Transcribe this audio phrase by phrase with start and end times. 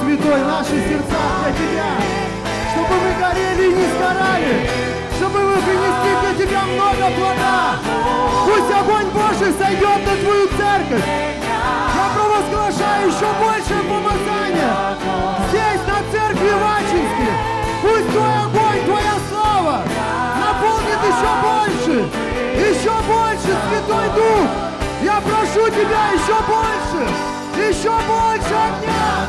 [0.00, 1.90] Святой, наши сердца для Тебя,
[2.72, 4.70] чтобы мы горели и не сгорали,
[5.16, 7.80] чтобы мы принесли для Тебя много плода.
[8.44, 11.04] Пусть огонь Божий сойдет на Твою церковь.
[11.96, 14.74] Я провозглашаю еще больше помазания
[15.48, 17.30] здесь, на церкви Вачинске.
[17.82, 19.82] Пусть Твой огонь, Твоя слава
[20.36, 22.08] наполнит еще больше,
[22.54, 24.48] еще больше, Святой Дух.
[25.02, 27.08] Я прошу Тебя еще больше,
[27.56, 29.25] еще больше огня.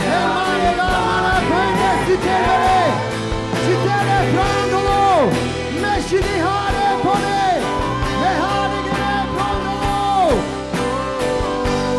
[0.00, 2.74] Emane Gamana Pende Sitere,
[3.64, 5.30] Sitere Prandolo,
[5.82, 7.44] Meshini Hare Pone,
[8.20, 10.32] Mehare Gere Prandolo.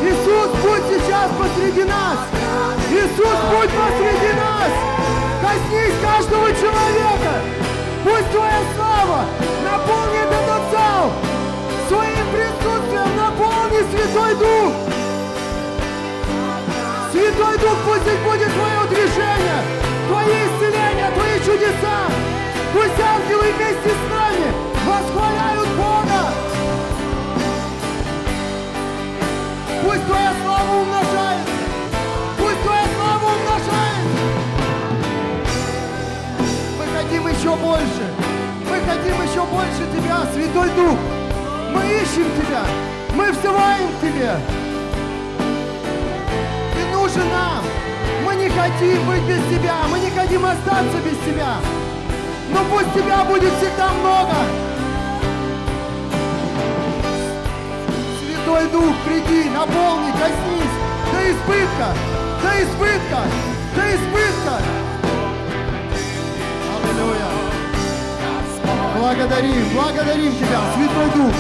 [0.02, 2.20] Иисус, будь сейчас посреди нас!
[2.90, 4.72] Иисус, будь посреди нас!
[5.42, 7.34] Коснись каждого человека!
[8.04, 9.26] Пусть Твоя слава
[9.64, 11.12] наполнит этот зал!
[11.88, 15.01] Своим присутствием наполни Святой Дух!
[17.32, 19.64] Святой Дух, пусть здесь будет Твое движение,
[20.08, 21.98] Твои исцеления, Твои чудеса!
[22.74, 24.48] Пусть ангелы вместе с нами
[24.86, 26.34] восхваляют Бога!
[29.84, 31.52] Пусть Твоя слава умножается!
[32.38, 34.22] Пусть Твоя слава умножается!
[36.80, 38.06] Мы хотим еще больше!
[38.70, 40.98] Мы хотим еще больше Тебя, Святой Дух!
[41.74, 42.64] Мы ищем Тебя!
[43.16, 44.61] Мы взываем к Тебе!
[47.14, 47.64] Нужен нам!
[48.26, 49.76] Мы не хотим быть без Тебя!
[49.90, 51.56] Мы не хотим остаться без Тебя!
[52.54, 54.34] Но пусть Тебя будет всегда много!
[58.18, 60.76] Святой Дух, приди, наполни, коснись
[61.12, 61.94] до избытка,
[62.44, 63.22] до избытка,
[63.76, 64.62] до избытка.
[66.78, 67.28] Аллилуйя.
[68.98, 71.36] Благодарим, благодарим Тебя, Святой Дух.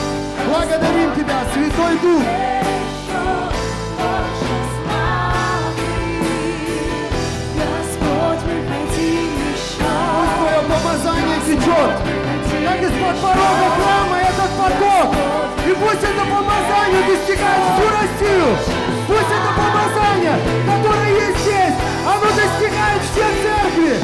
[0.50, 2.24] Благодарим Тебя, Святой Дух.
[11.46, 11.94] Течет,
[12.66, 15.16] как из-под порога храма этот поток.
[15.66, 18.58] И пусть это помазание достигает всю Россию.
[19.08, 21.76] Пусть это помазание, которое есть здесь,
[22.06, 23.98] оно достигает все церкви,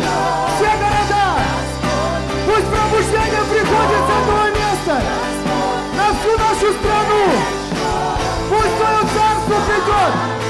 [0.58, 1.28] все города.
[2.46, 4.96] Пусть пробуждение приходит с этого места
[5.96, 7.25] на всю нашу страну.
[8.50, 10.47] Пусть Твое царство придет.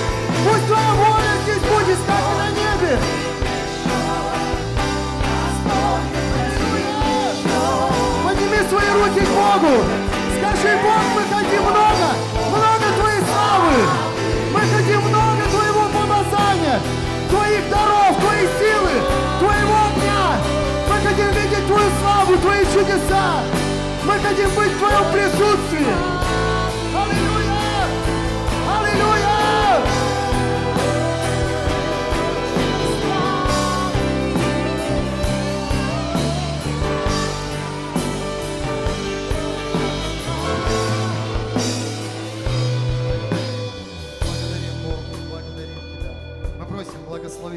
[9.60, 9.84] Богу.
[10.38, 12.08] Скажи, Бог, мы хотим много,
[12.50, 13.74] много Твоей славы.
[14.54, 16.80] Мы хотим много Твоего помазания,
[17.30, 19.02] Твоих даров, Твоей силы,
[19.40, 20.38] Твоего огня.
[20.90, 23.42] Мы хотим видеть Твою славу, Твои чудеса.
[24.04, 26.17] Мы хотим быть в Твоем присутствии.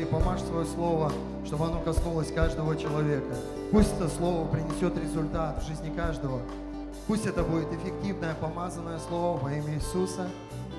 [0.00, 1.12] Благослови, помажь свое слово,
[1.44, 3.34] чтобы оно коснулось каждого человека.
[3.70, 6.40] Пусть это слово принесет результат в жизни каждого.
[7.06, 10.28] Пусть это будет эффективное, помазанное слово во имя Иисуса.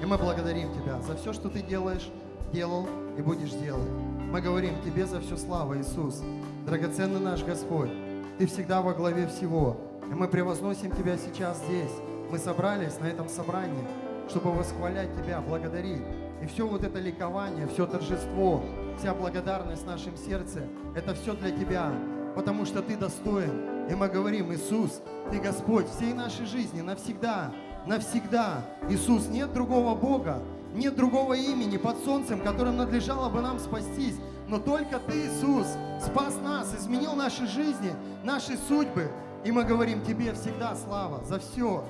[0.01, 2.09] И мы благодарим Тебя за все, что Ты делаешь,
[2.53, 2.87] делал
[3.17, 3.89] и будешь делать.
[4.31, 6.21] Мы говорим Тебе за всю славу, Иисус.
[6.65, 7.91] Драгоценный наш Господь,
[8.37, 9.77] Ты всегда во главе всего.
[10.09, 11.91] И мы превозносим Тебя сейчас здесь.
[12.31, 13.87] Мы собрались на этом собрании,
[14.29, 16.03] чтобы восхвалять Тебя, благодарить.
[16.41, 18.63] И все вот это ликование, все торжество,
[19.01, 20.61] вся благодарность в нашем сердце,
[20.95, 21.91] это все для Тебя,
[22.35, 23.87] потому что Ты достоин.
[23.89, 25.01] И мы говорим, Иисус,
[25.31, 27.51] Ты Господь всей нашей жизни навсегда,
[27.87, 28.63] навсегда.
[28.89, 30.43] Иисус, нет другого Бога,
[30.75, 34.17] нет другого имени под солнцем, которым надлежало бы нам спастись.
[34.47, 35.65] Но только Ты, Иисус,
[35.99, 37.93] спас нас, изменил наши жизни,
[38.23, 39.09] наши судьбы.
[39.43, 41.83] И мы говорим Тебе всегда слава за все.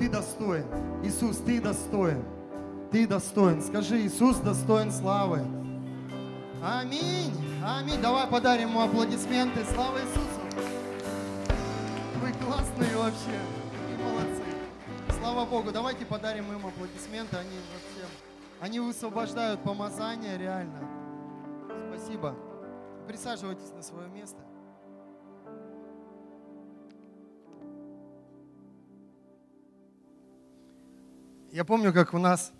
[0.00, 0.64] Ты достоин.
[1.04, 2.24] Иисус, Ты достоин.
[2.90, 3.62] Ты достоин.
[3.62, 5.42] Скажи, Иисус достоин славы.
[6.62, 7.32] Аминь.
[7.64, 8.00] Аминь.
[8.02, 9.64] Давай подарим ему аплодисменты.
[9.64, 10.40] Слава Иисусу.
[12.20, 13.38] Вы классные вообще.
[13.88, 14.42] Вы молодцы.
[15.20, 15.70] Слава Богу.
[15.70, 17.36] Давайте подарим им аплодисменты.
[17.36, 18.08] Они вообще,
[18.60, 20.80] они высвобождают помазание реально.
[21.90, 22.34] Спасибо.
[23.06, 24.38] Присаживайтесь на свое место.
[31.52, 32.52] Я помню, как у нас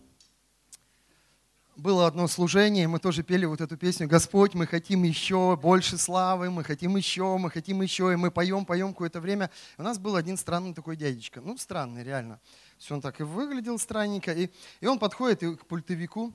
[1.79, 6.51] было одно служение, мы тоже пели вот эту песню «Господь, мы хотим еще больше славы,
[6.51, 9.49] мы хотим еще, мы хотим еще», и мы поем, поем какое-то время.
[9.79, 12.41] У нас был один странный такой дядечка, ну странный реально.
[12.79, 16.33] Все он так и выглядел странненько, и, и он подходит к пультовику,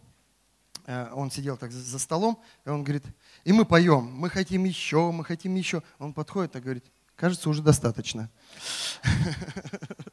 [0.85, 3.03] э, он сидел так за столом, и он говорит,
[3.43, 5.83] и мы поем, мы хотим еще, мы хотим еще.
[5.99, 6.85] Он подходит и говорит,
[7.17, 8.29] кажется, уже достаточно.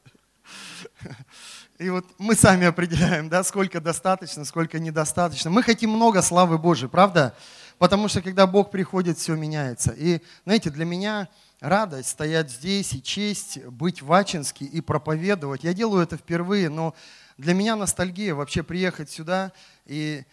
[1.81, 5.51] И вот мы сами определяем, да, сколько достаточно, сколько недостаточно.
[5.51, 7.35] Мы хотим много славы Божией, правда?
[7.79, 9.95] Потому что когда Бог приходит, все меняется.
[9.97, 15.65] И, знаете, для меня радость стоять здесь и честь быть в Ачинске и проповедовать.
[15.65, 16.95] Я делаю это впервые, но
[17.39, 19.51] для меня ностальгия вообще приехать сюда.
[19.87, 20.25] И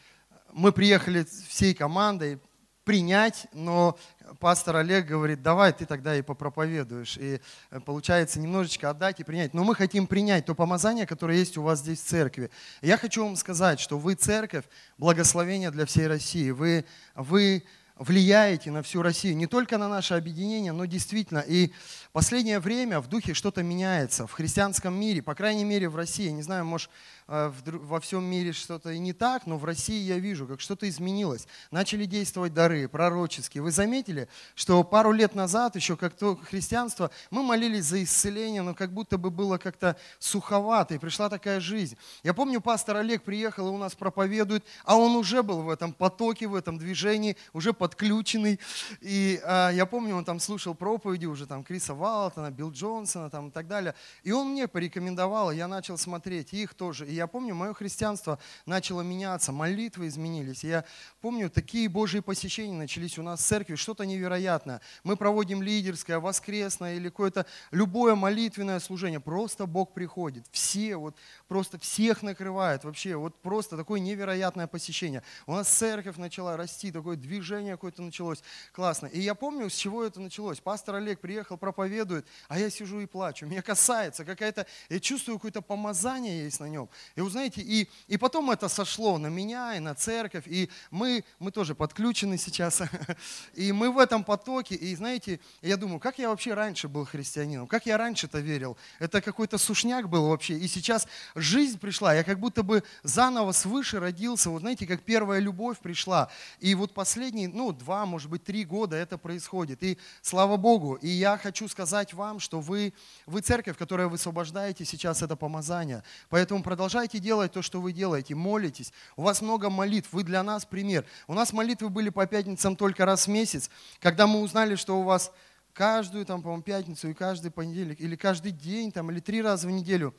[0.52, 2.42] мы приехали всей командой
[2.84, 3.98] принять, но
[4.40, 7.18] пастор Олег говорит, давай ты тогда и попроповедуешь.
[7.18, 7.40] И
[7.72, 9.54] э, получается немножечко отдать и принять.
[9.54, 12.50] Но мы хотим принять то помазание, которое есть у вас здесь в церкви.
[12.82, 14.66] Я хочу вам сказать, что вы церковь,
[14.98, 16.52] благословение для всей России.
[16.52, 16.86] Вы,
[17.16, 17.64] вы
[18.00, 21.40] влияете на всю Россию, не только на наше объединение, но действительно.
[21.40, 21.72] И
[22.12, 26.30] последнее время в духе что-то меняется в христианском мире, по крайней мере в России.
[26.30, 26.90] Не знаю, может,
[27.28, 31.48] во всем мире что-то и не так, но в России я вижу, как что-то изменилось.
[31.72, 33.62] Начали действовать дары пророческие.
[33.62, 38.74] Вы заметили, что пару лет назад, еще как то христианство, мы молились за исцеление, но
[38.74, 41.98] как будто бы было как-то суховато, и пришла такая жизнь.
[42.24, 45.92] Я помню, пастор Олег приехал и у нас проповедует, а он уже был в этом
[45.92, 48.60] потоке, в этом движении, уже подключенный.
[49.02, 53.50] И а, я помню, он там слушал проповеди уже там Криса Валтона, Билл Джонсона там,
[53.50, 53.96] и так далее.
[54.24, 57.06] И он мне порекомендовал, я начал смотреть, их тоже.
[57.08, 60.64] И я помню, мое христианство начало меняться, молитвы изменились.
[60.64, 60.86] Я
[61.22, 64.82] помню, такие Божьи посещения начались у нас в церкви, что-то невероятное.
[65.04, 69.20] Мы проводим лидерское, воскресное или какое-то любое молитвенное служение.
[69.20, 70.46] Просто Бог приходит.
[70.52, 71.16] Все, вот
[71.48, 73.16] просто всех накрывает вообще.
[73.16, 75.24] Вот просто такое невероятное посещение.
[75.46, 78.44] У нас церковь начала расти, такое движение какое-то началось.
[78.72, 79.08] Классно.
[79.08, 80.60] И я помню, с чего это началось.
[80.60, 83.46] Пастор Олег приехал, проповедует, а я сижу и плачу.
[83.48, 86.90] Меня касается какая-то, я чувствую какое-то помазание есть на нем.
[87.16, 91.24] И вы знаете, и, и потом это сошло на меня и на церковь, и мы,
[91.40, 92.82] мы тоже подключены сейчас,
[93.54, 97.68] и мы в этом потоке, и знаете, я думаю, как я вообще раньше был христианином,
[97.68, 102.40] как я раньше-то верил, это какой-то сушняк был вообще, и сейчас жизнь пришла, я как
[102.40, 107.72] будто бы заново свыше родился, вот знаете, как первая любовь пришла, и вот последние, ну,
[107.72, 112.40] два, может быть, три года это происходит, и слава Богу, и я хочу сказать вам,
[112.40, 112.94] что вы,
[113.26, 118.34] вы церковь, которая высвобождаете сейчас это помазание, поэтому продолжайте продолжайте делать то, что вы делаете,
[118.34, 118.92] молитесь.
[119.18, 121.06] У вас много молитв, вы для нас пример.
[121.28, 125.04] У нас молитвы были по пятницам только раз в месяц, когда мы узнали, что у
[125.04, 125.32] вас
[125.74, 129.72] каждую, там, по-моему, пятницу и каждый понедельник, или каждый день, там, или три раза в
[129.72, 130.16] неделю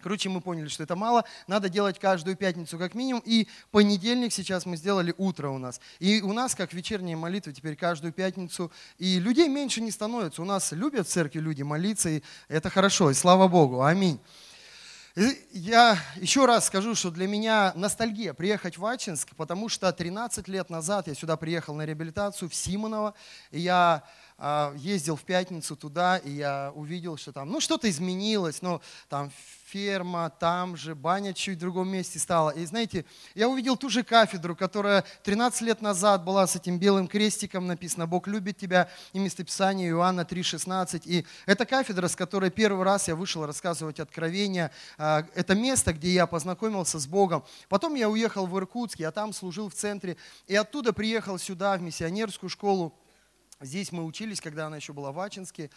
[0.00, 4.66] Короче, мы поняли, что это мало, надо делать каждую пятницу как минимум, и понедельник сейчас
[4.66, 5.80] мы сделали утро у нас.
[5.98, 10.42] И у нас, как вечерняя молитва, теперь каждую пятницу, и людей меньше не становится.
[10.42, 14.20] У нас любят в церкви люди молиться, и это хорошо, и слава Богу, аминь.
[15.16, 20.70] Я еще раз скажу, что для меня ностальгия приехать в Ачинск, потому что 13 лет
[20.70, 23.14] назад я сюда приехал на реабилитацию в Симоново,
[23.52, 24.02] и я
[24.76, 29.30] ездил в пятницу туда, и я увидел, что там, ну, что-то изменилось, ну, там
[29.74, 32.50] ферма, там же, баня чуть в другом месте стала.
[32.50, 33.04] И знаете,
[33.34, 38.06] я увидел ту же кафедру, которая 13 лет назад была с этим белым крестиком написано
[38.06, 41.02] «Бог любит тебя» и местописание Иоанна 3,16.
[41.06, 46.10] И эта кафедра, с которой первый раз я вышел рассказывать откровения, а, это место, где
[46.10, 47.44] я познакомился с Богом.
[47.68, 51.82] Потом я уехал в Иркутск, я там служил в центре, и оттуда приехал сюда, в
[51.82, 52.94] миссионерскую школу.
[53.64, 55.70] Здесь мы учились, когда она еще была в Ачинске.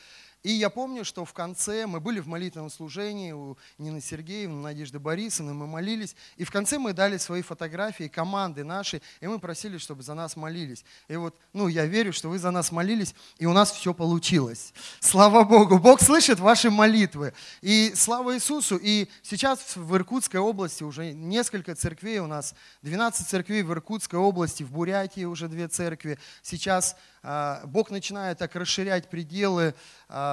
[0.43, 4.99] И я помню, что в конце мы были в молитвенном служении у Нины Сергеевны, Надежды
[4.99, 6.15] Борисовны, мы молились.
[6.37, 10.35] И в конце мы дали свои фотографии команды нашей, и мы просили, чтобы за нас
[10.35, 10.85] молились.
[11.07, 14.73] И вот, ну, я верю, что вы за нас молились, и у нас все получилось.
[14.99, 15.79] Слава Богу!
[15.79, 17.33] Бог слышит ваши молитвы.
[17.61, 18.77] И слава Иисусу!
[18.81, 22.53] И сейчас в Иркутской области уже несколько церквей у нас,
[22.83, 26.19] 12 церквей в Иркутской области, в Бурятии уже две церкви.
[26.43, 29.73] Сейчас а, Бог начинает так расширять пределы.
[30.07, 30.26] А,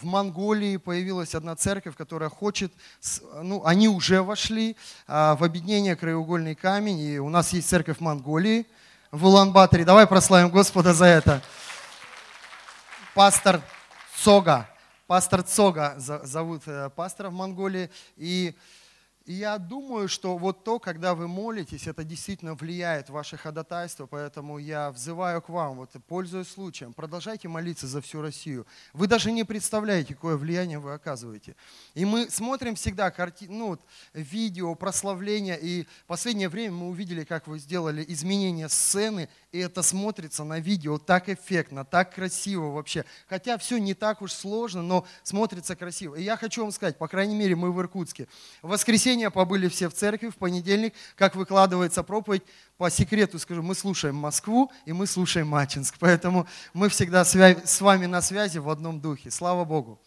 [0.00, 2.72] в Монголии появилась одна церковь, которая хочет,
[3.42, 4.76] ну, они уже вошли
[5.06, 8.66] а, в объединение «Краеугольный камень», и у нас есть церковь в Монголии,
[9.10, 9.84] в Улан-Баторе.
[9.84, 11.42] Давай прославим Господа за это.
[13.14, 13.60] Пастор
[14.22, 14.68] Цога,
[15.06, 18.54] пастор Цога зовут э, пастора в Монголии, и
[19.32, 24.58] я думаю, что вот то, когда вы молитесь, это действительно влияет в ваше ходатайство, поэтому
[24.58, 28.66] я взываю к вам, вот пользуясь случаем, продолжайте молиться за всю Россию.
[28.94, 31.56] Вы даже не представляете, какое влияние вы оказываете.
[31.94, 33.46] И мы смотрим всегда карти...
[33.48, 33.82] ну, вот,
[34.14, 39.82] видео, прославления, и в последнее время мы увидели, как вы сделали изменение сцены, и это
[39.82, 43.04] смотрится на видео так эффектно, так красиво вообще.
[43.28, 46.14] Хотя все не так уж сложно, но смотрится красиво.
[46.14, 48.28] И я хочу вам сказать, по крайней мере, мы в Иркутске.
[48.62, 52.42] В воскресенье побыли все в церкви, в понедельник, как выкладывается проповедь,
[52.76, 55.96] по секрету скажу, мы слушаем Москву и мы слушаем Мачинск.
[55.98, 59.30] Поэтому мы всегда с вами на связи в одном духе.
[59.30, 60.00] Слава Богу.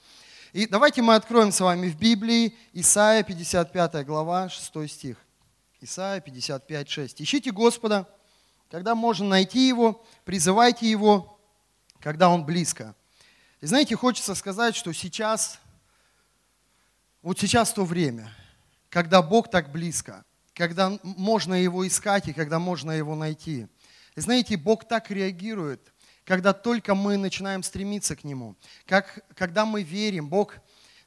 [0.53, 5.17] И давайте мы откроем с вами в Библии Исаия 55 глава, 6 стих.
[5.81, 7.21] Исаия 55, 6.
[7.21, 8.07] Ищите Господа,
[8.69, 11.39] когда можно найти Его, призывайте Его,
[11.99, 12.95] когда Он близко.
[13.61, 15.59] И знаете, хочется сказать, что сейчас,
[17.21, 18.33] вот сейчас то время,
[18.91, 23.67] когда Бог так близко, когда можно Его искать и когда можно Его найти.
[24.15, 25.93] Знаете, Бог так реагирует,
[26.25, 28.55] когда только мы начинаем стремиться к Нему.
[28.85, 30.57] Как, когда мы верим, Бог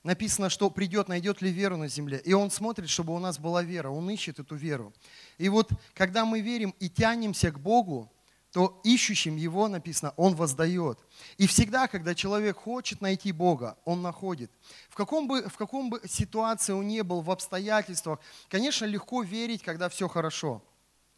[0.03, 2.21] написано, что придет, найдет ли веру на земле.
[2.25, 4.95] И Он смотрит, чтобы у нас была вера, Он ищет эту веру.
[5.37, 8.11] И вот когда мы верим и тянемся к Богу,
[8.55, 11.01] то ищущим Его написано, Он воздает.
[11.39, 14.49] И всегда, когда человек хочет найти Бога, он находит.
[14.89, 19.65] В каком бы, в каком бы ситуации он не был, в обстоятельствах, конечно, легко верить,
[19.65, 20.63] когда все хорошо.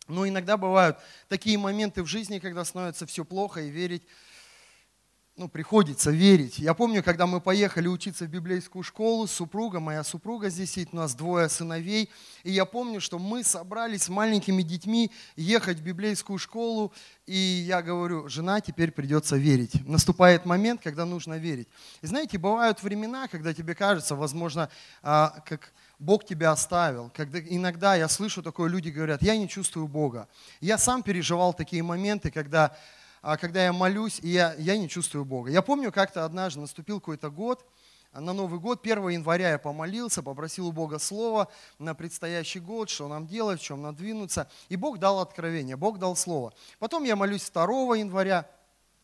[0.08, 0.96] Но иногда бывают
[1.28, 4.04] такие моменты в жизни, когда становится все плохо, и верить
[5.36, 6.58] ну, приходится верить.
[6.58, 10.96] Я помню, когда мы поехали учиться в библейскую школу, супруга, моя супруга здесь сидит, у
[10.96, 12.08] нас двое сыновей,
[12.42, 16.90] и я помню, что мы собрались с маленькими детьми ехать в библейскую школу,
[17.26, 19.86] и я говорю, жена, теперь придется верить.
[19.86, 21.68] Наступает момент, когда нужно верить.
[22.00, 24.70] И знаете, бывают времена, когда тебе кажется, возможно,
[25.02, 27.10] а, как Бог тебя оставил.
[27.14, 30.28] Когда иногда я слышу такое, люди говорят, я не чувствую Бога.
[30.60, 32.76] Я сам переживал такие моменты, когда
[33.22, 35.50] когда я молюсь, и я, я не чувствую Бога.
[35.50, 37.64] Я помню, как-то однажды наступил какой-то год,
[38.20, 43.08] на Новый год, 1 января я помолился, попросил у Бога слова на предстоящий год, что
[43.08, 44.50] нам делать, в чем надвинуться.
[44.68, 46.54] И Бог дал откровение, Бог дал слово.
[46.78, 48.48] Потом я молюсь 2 января,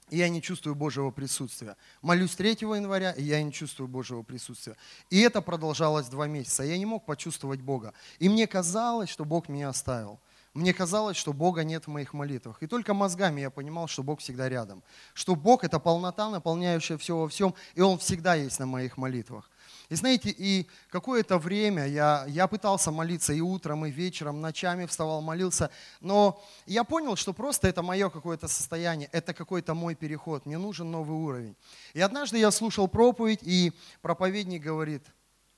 [0.09, 1.77] и я не чувствую Божьего присутствия.
[2.01, 4.77] Молюсь 3 января, и я не чувствую Божьего присутствия.
[5.11, 6.63] И это продолжалось два месяца.
[6.63, 7.93] Я не мог почувствовать Бога.
[8.19, 10.21] И мне казалось, что Бог меня оставил.
[10.55, 12.63] Мне казалось, что Бога нет в моих молитвах.
[12.63, 14.83] И только мозгами я понимал, что Бог всегда рядом.
[15.15, 19.51] Что Бог– это полнота, наполняющая все во всем, и Он всегда есть на моих молитвах.
[19.89, 25.23] И знаете, и какое-то время я, я пытался молиться и утром, и вечером, ночами вставал,
[25.23, 30.59] молился, но я понял, что просто это мое какое-то состояние, это какой-то мой переход, мне
[30.59, 31.57] нужен новый уровень.
[31.95, 35.03] И однажды я слушал проповедь, и проповедник говорит,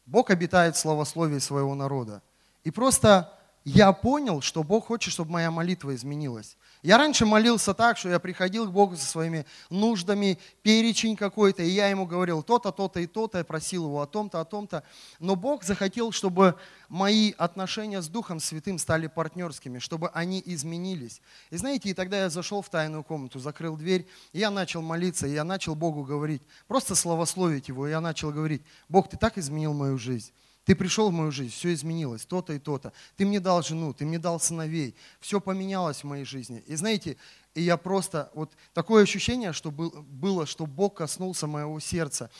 [0.07, 2.23] Бог обитает в словословии своего народа.
[2.63, 3.33] И просто
[3.65, 6.59] я понял, что Бог хочет, чтобы моя молитва изменилась.
[6.83, 11.71] Я раньше молился так, что я приходил к Богу со своими нуждами, перечень какой-то, и
[11.71, 14.83] я ему говорил то-то, то-то и то-то, я просил его о том-то, о том-то.
[15.19, 16.57] Но Бог захотел, чтобы
[16.91, 21.23] мои отношения с Духом Святым стали партнерскими, чтобы они изменились.
[21.49, 25.27] И знаете, и тогда я зашел в тайную комнату, закрыл дверь, и я начал молиться,
[25.27, 29.39] и я начал Богу говорить, просто славословить Его, и я начал говорить, Бог, Ты так
[29.39, 30.33] изменил мою жизнь.
[30.65, 32.93] Ты пришел в мою жизнь, все изменилось, то-то и то-то.
[33.17, 34.95] Ты мне дал жену, ты мне дал сыновей.
[35.21, 36.63] Все поменялось в моей жизни.
[36.67, 37.17] И знаете,
[37.55, 42.31] и я просто, вот такое ощущение, что было, что Бог коснулся моего сердца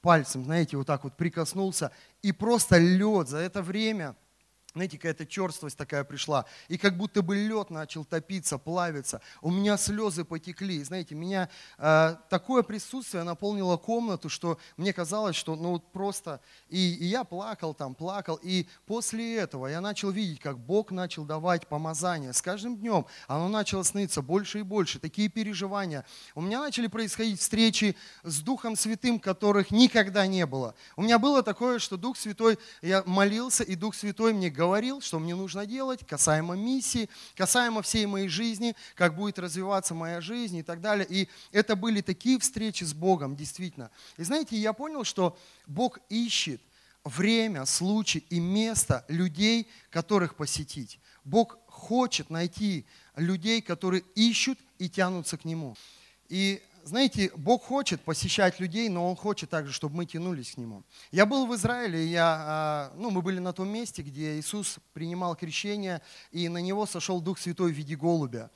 [0.00, 1.90] пальцем, знаете, вот так вот прикоснулся.
[2.22, 4.16] И просто лед за это время–
[4.74, 9.20] знаете, какая-то черствость такая пришла, и как будто бы лед начал топиться, плавиться.
[9.40, 10.82] У меня слезы потекли.
[10.82, 16.40] знаете, меня э, такое присутствие наполнило комнату, что мне казалось, что ну вот просто...
[16.68, 18.40] И, и я плакал там, плакал.
[18.42, 22.32] И после этого я начал видеть, как Бог начал давать помазание.
[22.32, 24.98] С каждым днем оно начало сниться больше и больше.
[24.98, 26.04] Такие переживания.
[26.34, 30.74] У меня начали происходить встречи с Духом Святым, которых никогда не было.
[30.96, 35.02] У меня было такое, что Дух Святой, я молился, и Дух Святой мне говорил, говорил,
[35.02, 40.56] что мне нужно делать, касаемо миссии, касаемо всей моей жизни, как будет развиваться моя жизнь
[40.56, 41.06] и так далее.
[41.08, 43.90] И это были такие встречи с Богом, действительно.
[44.16, 46.62] И знаете, я понял, что Бог ищет
[47.04, 50.98] время, случай и место людей, которых посетить.
[51.24, 55.76] Бог хочет найти людей, которые ищут и тянутся к Нему.
[56.30, 60.84] И знаете, Бог хочет посещать людей, но Он хочет также, чтобы мы тянулись к Нему.
[61.10, 65.34] Я был в Израиле, я, а, ну, мы были на том месте, где Иисус принимал
[65.34, 68.50] крещение, и на Него сошел Дух Святой в виде голубя.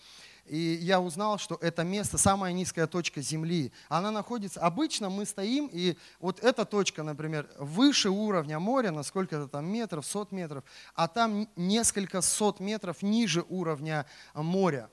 [0.47, 3.71] и я узнал, что это место, самая низкая точка Земли.
[3.89, 9.49] Она находится, обычно мы стоим, и вот эта точка, например, выше уровня моря, на сколько-то
[9.49, 14.91] там метров, сот метров, а там несколько сот метров ниже уровня моря.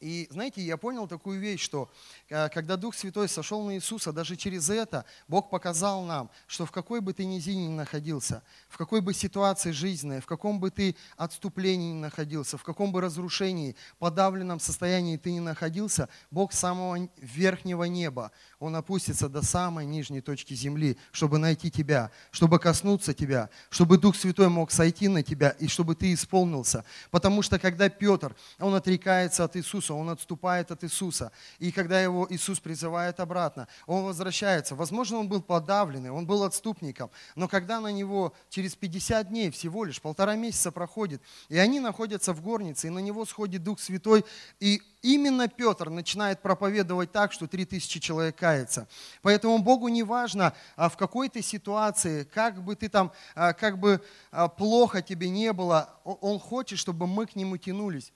[0.00, 1.90] И знаете, я понял такую вещь, что
[2.30, 6.72] э, когда Дух Святой сошел на Иисуса, даже через это Бог показал нам, что в
[6.72, 10.96] какой бы ты низине ни находился, в какой бы ситуации жизненной, в каком бы ты
[11.18, 17.84] отступлении ни находился, в каком бы разрушении, подавленном состоянии ты ни находился, Бог самого верхнего
[17.84, 23.96] неба, Он опустится до самой нижней точки земли, чтобы найти тебя, чтобы коснуться тебя, чтобы
[23.96, 26.84] Дух Святой мог сойти на тебя и чтобы ты исполнился.
[27.10, 31.32] Потому что когда Петр, он отрекается от Иисуса, он отступает от Иисуса.
[31.58, 34.74] И когда его Иисус призывает обратно, он возвращается.
[34.74, 39.84] Возможно, он был подавленный, он был отступником, но когда на него через 50 дней, всего
[39.84, 44.26] лишь полтора месяца проходит, и они находятся в горнице, и на него сходит Дух Святой,
[44.58, 48.88] и именно Петр начинает проповедовать так, что 3000 человек кается.
[49.22, 53.78] Поэтому Богу не важно, а в какой ты ситуации, как бы ты там, а, как
[53.78, 54.00] бы
[54.32, 58.12] а, плохо тебе не было, Он хочет, чтобы мы к Нему тянулись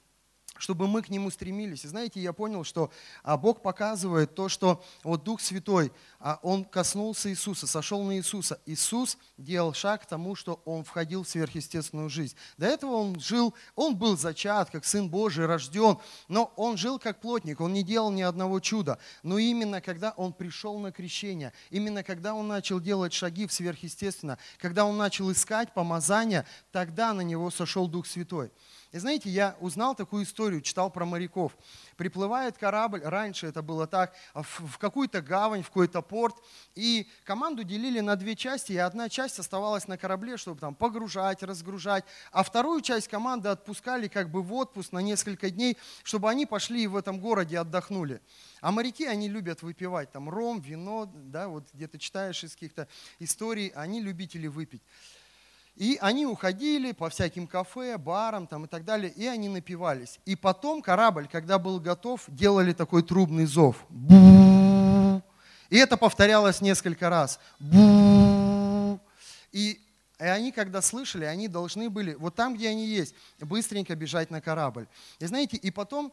[0.59, 1.85] чтобы мы к Нему стремились.
[1.85, 2.91] И знаете, я понял, что
[3.23, 8.61] а, Бог показывает то, что вот Дух Святой, а, Он коснулся Иисуса, сошел на Иисуса.
[8.67, 12.37] Иисус делал шаг к тому, что Он входил в сверхъестественную жизнь.
[12.57, 17.21] До этого Он жил, Он был зачат, как Сын Божий, рожден, но Он жил как
[17.21, 18.99] плотник, Он не делал ни одного чуда.
[19.23, 24.39] Но именно когда Он пришел на крещение, именно когда Он начал делать шаги в сверхъестественно,
[24.59, 28.51] когда Он начал искать помазания, тогда на Него сошел Дух Святой.
[28.95, 31.57] И знаете, я узнал такую историю, читал про моряков.
[31.97, 36.37] Приплывает корабль, раньше это было так, в какую-то гавань, в какой-то порт,
[36.77, 41.43] и команду делили на две части, и одна часть оставалась на корабле, чтобы там погружать,
[41.43, 46.47] разгружать, а вторую часть команды отпускали как бы в отпуск на несколько дней, чтобы они
[46.47, 48.21] пошли и в этом городе отдохнули.
[48.61, 52.87] А моряки, они любят выпивать там ром, вино, да, вот где-то читаешь из каких-то
[53.19, 54.83] историй, они любители выпить.
[55.77, 60.21] И они уходили по всяким кафе, барам там и так далее, и они напивались.
[60.25, 63.85] И потом корабль, когда был готов, делали такой трубный зов.
[65.71, 67.41] И это повторялось несколько раз.
[69.53, 69.81] И
[70.21, 74.41] и они, когда слышали, они должны были, вот там, где они есть, быстренько бежать на
[74.41, 74.87] корабль.
[75.19, 76.13] И знаете, и потом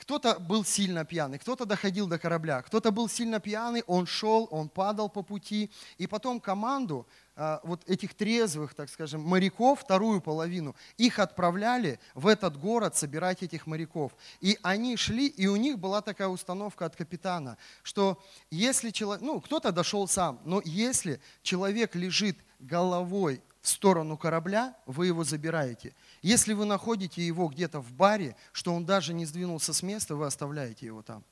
[0.00, 4.68] кто-то был сильно пьяный, кто-то доходил до корабля, кто-то был сильно пьяный, он шел, он
[4.68, 5.70] падал по пути.
[5.98, 12.26] И потом команду а, вот этих трезвых, так скажем, моряков, вторую половину, их отправляли в
[12.26, 14.12] этот город собирать этих моряков.
[14.40, 19.40] И они шли, и у них была такая установка от капитана, что если человек, ну,
[19.40, 25.94] кто-то дошел сам, но если человек лежит головой в сторону корабля, вы его забираете.
[26.22, 30.26] Если вы находите его где-то в баре, что он даже не сдвинулся с места, вы
[30.26, 31.24] оставляете его там.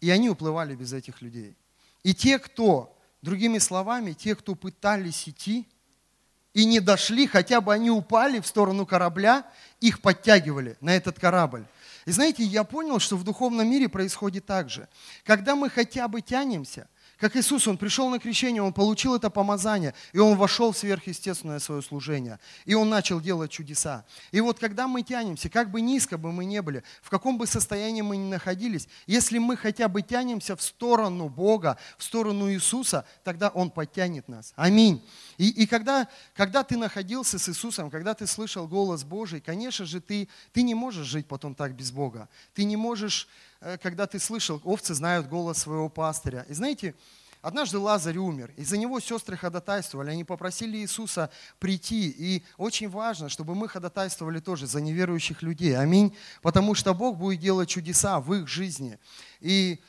[0.00, 1.56] И они уплывали без этих людей.
[2.02, 5.66] И те, кто Другими словами, те, кто пытались идти
[6.54, 9.44] и не дошли, хотя бы они упали в сторону корабля,
[9.80, 11.66] их подтягивали на этот корабль.
[12.06, 14.88] И знаете, я понял, что в духовном мире происходит так же.
[15.24, 19.94] Когда мы хотя бы тянемся– как Иисус, Он пришел на крещение, Он получил это помазание,
[20.12, 22.38] и Он вошел в сверхъестественное свое служение.
[22.64, 24.04] И Он начал делать чудеса.
[24.30, 27.46] И вот когда мы тянемся, как бы низко бы мы не были, в каком бы
[27.46, 33.04] состоянии мы ни находились, если мы хотя бы тянемся в сторону Бога, в сторону Иисуса,
[33.24, 34.52] тогда Он подтянет нас.
[34.56, 35.04] Аминь.
[35.38, 40.00] И, и когда, когда ты находился с Иисусом, когда ты слышал голос Божий, конечно же,
[40.00, 42.28] ты, ты не можешь жить потом так без Бога.
[42.54, 43.28] Ты не можешь
[43.60, 46.46] Э, когда ты слышал, овцы знают голос своего пастыря.
[46.48, 46.94] И знаете,
[47.42, 52.08] однажды Лазарь умер, и за него сестры ходатайствовали, они попросили Иисуса прийти.
[52.08, 55.76] И очень важно, чтобы мы ходатайствовали тоже за неверующих людей.
[55.76, 56.16] Аминь.
[56.42, 58.98] Потому что Бог будет делать чудеса в их жизни.
[59.40, 59.80] И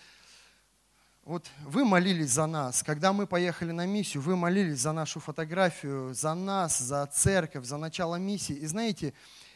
[1.29, 6.11] вот вы молились за нас, когда мы поехали на миссию, вы молились за нашу фотографию,
[6.15, 8.55] за нас, за церковь, за начало миссии.
[8.55, 9.13] И знаете,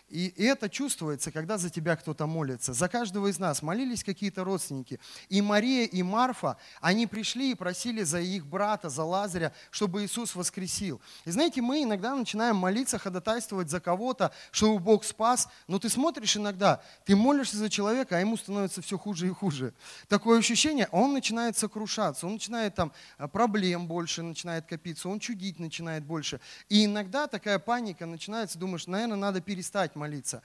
[0.09, 2.73] и, это чувствуется, когда за тебя кто-то молится.
[2.73, 4.99] За каждого из нас молились какие-то родственники.
[5.29, 10.35] И Мария, и Марфа, они пришли и просили за их брата, за Лазаря, чтобы Иисус
[10.35, 11.01] воскресил.
[11.25, 15.47] И знаете, мы иногда начинаем молиться, ходатайствовать за кого-то, чтобы Бог спас.
[15.67, 19.73] Но ты смотришь иногда, ты молишься за человека, а ему становится все хуже и хуже.
[20.07, 25.59] Такое ощущение, он начинает сокрушаться, он начинает там э, проблем больше начинает копиться, он чудить
[25.59, 26.39] начинает больше.
[26.69, 30.41] И иногда такая паника начинается, думаешь, наверное, надо перестать продолжать молиться.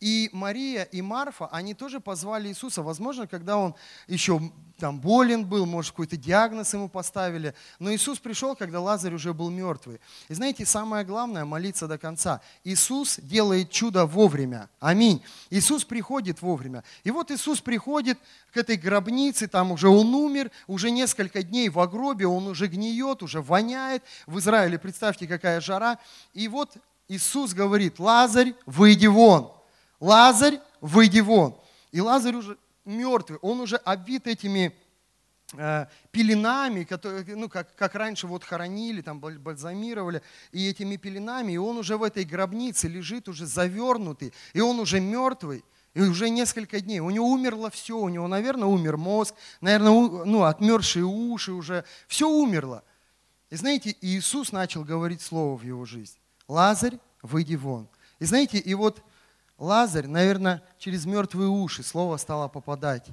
[0.00, 3.74] И Мария и Марфа, они тоже позвали Иисуса, возможно, когда он
[4.08, 4.40] еще
[4.78, 7.54] там болен был, может, какой-то диагноз ему поставили.
[7.78, 10.00] Но Иисус пришел, когда Лазарь уже был мертвый.
[10.28, 12.40] И знаете, самое главное– молиться до конца.
[12.64, 14.68] Иисус делает чудо вовремя.
[14.80, 15.22] Аминь.
[15.50, 16.82] Иисус приходит вовремя.
[17.04, 18.18] И вот Иисус приходит
[18.52, 23.22] к этой гробнице, там уже он умер, уже несколько дней в гробе, он уже гниет,
[23.22, 24.02] уже воняет.
[24.26, 25.98] В Израиле, представьте, какая жара.
[26.34, 26.76] И вот
[27.12, 29.52] Иисус говорит, Лазарь, выйди вон.
[30.00, 31.54] Лазарь, выйди вон.
[31.90, 34.74] И Лазарь уже мертвый, он уже обвит этими
[35.52, 40.22] э, пеленами, которые, ну, как, как раньше вот хоронили, там бальзамировали,
[40.52, 44.98] и этими пеленами, и он уже в этой гробнице лежит уже завернутый, и он уже
[44.98, 47.00] мертвый, и уже несколько дней.
[47.00, 52.26] У него умерло все, у него, наверное, умер мозг, наверное, ну, отмершие уши уже, все
[52.26, 52.82] умерло.
[53.50, 56.16] И знаете, Иисус начал говорить слово в его жизнь.
[56.52, 57.88] Лазарь, выйди вон.
[58.18, 59.02] И знаете, и вот
[59.56, 63.06] Лазарь, наверное, через мертвые уши слово стало попадать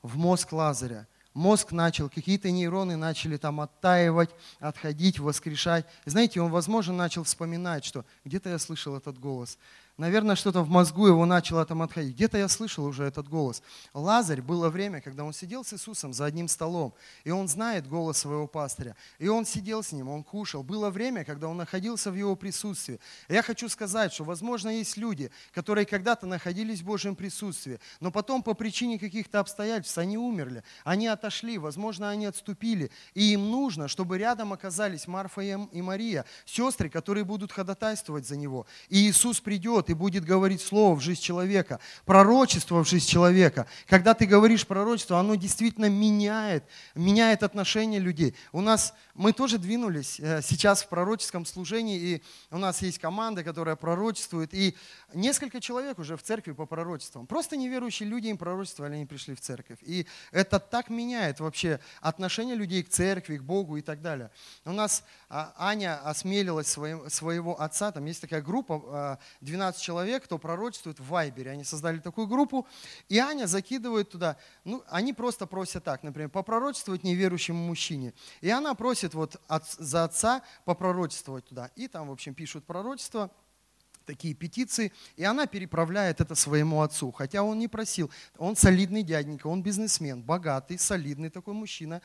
[0.00, 1.06] в мозг Лазаря.
[1.34, 4.30] Мозг начал, какие-то нейроны начали там оттаивать,
[4.60, 5.84] отходить, воскрешать.
[6.06, 9.58] И знаете, он, возможно, начал вспоминать, что где-то я слышал этот голос.
[9.98, 12.14] Наверное, что-то в мозгу его начало там отходить.
[12.14, 13.62] Где-то я слышал уже этот голос.
[13.94, 16.92] Лазарь было время, когда он сидел с Иисусом за одним столом,
[17.24, 18.94] и он знает голос своего пастыря.
[19.18, 20.62] И он сидел с ним, он кушал.
[20.62, 23.00] Было время, когда он находился в его присутствии.
[23.30, 28.42] Я хочу сказать, что, возможно, есть люди, которые когда-то находились в Божьем присутствии, но потом
[28.42, 32.90] по причине каких-то обстоятельств они умерли, они отошли, возможно, они отступили.
[33.14, 38.66] И им нужно, чтобы рядом оказались Марфа и Мария, сестры, которые будут ходатайствовать за него.
[38.90, 43.66] И Иисус придет, и будет говорить слово в жизнь человека, пророчество в жизнь человека.
[43.86, 48.34] Когда ты говоришь пророчество, оно действительно меняет, меняет отношение людей.
[48.52, 53.44] У нас, мы тоже двинулись э, сейчас в пророческом служении, и у нас есть команда,
[53.44, 54.76] которая пророчествует, и
[55.14, 57.26] несколько человек уже в церкви по пророчествам.
[57.26, 59.78] Просто неверующие люди им пророчествовали, они пришли в церковь.
[59.82, 64.30] И это так меняет вообще отношение людей к церкви, к Богу и так далее.
[64.64, 70.38] У нас а, Аня осмелилась своего отца, там есть такая группа, 12 15 человек, кто
[70.38, 71.50] пророчествует в Вайбере.
[71.50, 72.66] Они создали такую группу,
[73.08, 78.12] и Аня закидывает туда, ну, они просто просят так, например, попророчествовать неверующему мужчине.
[78.40, 81.70] И она просит вот от, за отца попророчествовать туда.
[81.76, 83.30] И там, в общем, пишут пророчество,
[84.04, 88.10] такие петиции, и она переправляет это своему отцу, хотя он не просил.
[88.38, 92.00] Он солидный дяденька, он бизнесмен, богатый, солидный такой мужчина.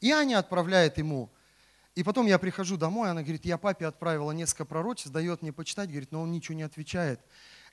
[0.00, 1.30] И Аня отправляет ему
[1.94, 5.88] и потом я прихожу домой, она говорит, я папе отправила несколько пророчеств, дает мне почитать,
[5.88, 7.20] говорит, но он ничего не отвечает.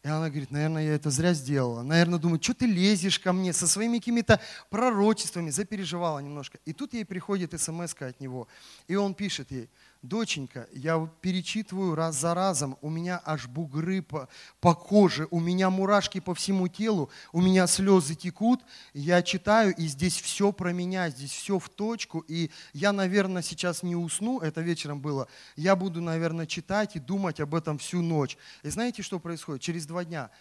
[0.04, 1.84] И она говорит, наверное, я это зря сделала.
[1.84, 4.40] Наверное, думаю, что ты лезешь ко мне со своими какими-то
[4.72, 5.52] пророчествами.
[5.52, 6.58] Запереживала немножко.
[6.66, 8.48] И тут ей приходит смс от него.
[8.88, 9.70] И он пишет ей,
[10.02, 14.28] доченька, я перечитываю раз за разом, у меня аж бугры по,
[14.60, 18.62] по коже, у меня мурашки по всему телу, у меня слезы текут,
[18.94, 23.84] я читаю, и здесь все про меня, здесь все в точку, и я, наверное, сейчас
[23.84, 28.38] не усну, это вечером было, я буду, наверное, читать и думать об этом всю ночь.
[28.64, 29.62] И знаете, что происходит?
[29.62, 30.32] Через два дня,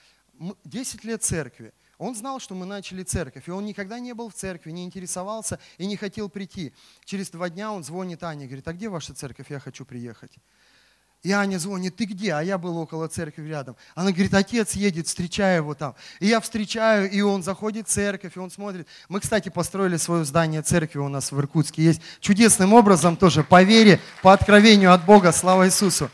[0.64, 4.34] 10 лет церкви, он знал, что мы начали церковь, и он никогда не был в
[4.34, 6.72] церкви, не интересовался и не хотел прийти.
[7.04, 10.32] Через два дня он звонит Ане, говорит, а где ваша церковь, я хочу приехать.
[11.22, 12.32] И Аня звонит, ты где?
[12.32, 13.76] А я был около церкви рядом.
[13.94, 15.94] Она говорит, отец едет, встречаю его там.
[16.20, 18.88] И я встречаю, и он заходит в церковь, и он смотрит.
[19.10, 21.82] Мы, кстати, построили свое здание церкви у нас в Иркутске.
[21.82, 26.10] Есть чудесным образом тоже, по вере, по откровению от Бога, слава Иисусу.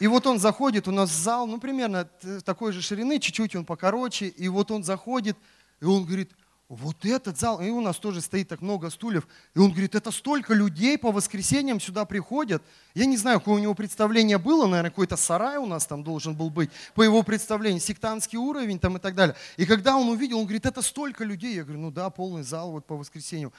[0.00, 2.08] И вот он заходит, у нас зал, ну, примерно
[2.44, 5.36] такой же ширины, чуть-чуть он покороче, и вот он заходит,
[5.80, 6.30] и он говорит,
[6.68, 10.10] вот этот зал, и у нас тоже стоит так много стульев, и он говорит, это
[10.10, 12.62] столько людей по воскресеньям сюда приходят.
[12.94, 16.34] Я не знаю, какое у него представление было, наверное, какой-то сарай у нас там должен
[16.34, 19.34] был быть, по его представлению, сектантский уровень там и так далее.
[19.56, 21.54] И когда он увидел, он говорит, это столько людей.
[21.54, 23.52] Я говорю, ну да, полный зал вот по воскресенью.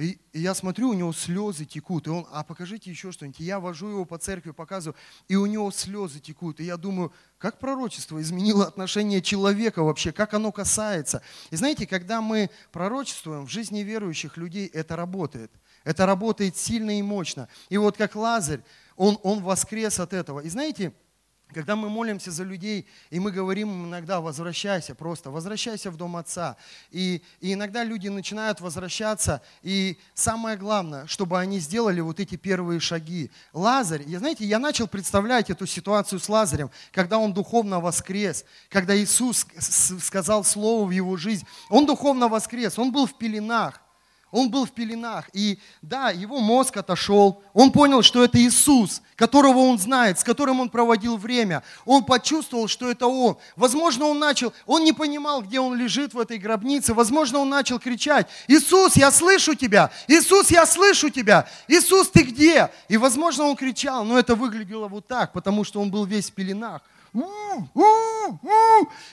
[0.00, 2.06] И, я смотрю, у него слезы текут.
[2.06, 3.38] И он, а покажите еще что-нибудь.
[3.40, 4.96] я вожу его по церкви, показываю,
[5.28, 6.58] и у него слезы текут.
[6.60, 11.22] И я думаю, как пророчество изменило отношение человека вообще, как оно касается.
[11.50, 15.52] И знаете, когда мы пророчествуем в жизни верующих людей, это работает.
[15.84, 17.48] Это работает сильно и мощно.
[17.68, 18.62] И вот как Лазарь,
[18.96, 20.40] он, он воскрес от этого.
[20.40, 20.92] И знаете,
[21.52, 26.16] когда мы молимся за людей, и мы говорим им иногда «возвращайся просто, возвращайся в дом
[26.16, 26.56] Отца».
[26.90, 32.80] И, и иногда люди начинают возвращаться, и самое главное, чтобы они сделали вот эти первые
[32.80, 33.30] шаги.
[33.52, 38.96] Лазарь, я, знаете, я начал представлять эту ситуацию с Лазарем, когда он духовно воскрес, когда
[38.96, 39.46] Иисус
[40.02, 41.46] сказал Слово в его жизнь.
[41.68, 43.80] Он духовно воскрес, он был в пеленах,
[44.30, 45.28] Он был в пеленах.
[45.32, 47.42] И да, его мозг отошел.
[47.52, 51.62] Он понял, что это Иисус, которого он знает, с которым он проводил время.
[51.84, 53.38] Он почувствовал, что это он.
[53.56, 56.94] Возможно, он начал, он не понимал, где он лежит в этой гробнице.
[56.94, 59.90] Возможно, он начал кричать, Иисус, я слышу тебя!
[60.06, 61.48] Иисус, я слышу тебя!
[61.66, 62.70] Иисус, ты где?
[62.88, 66.34] И, возможно, он кричал, но это выглядело вот так, потому что он был весь в
[66.34, 66.82] пеленах.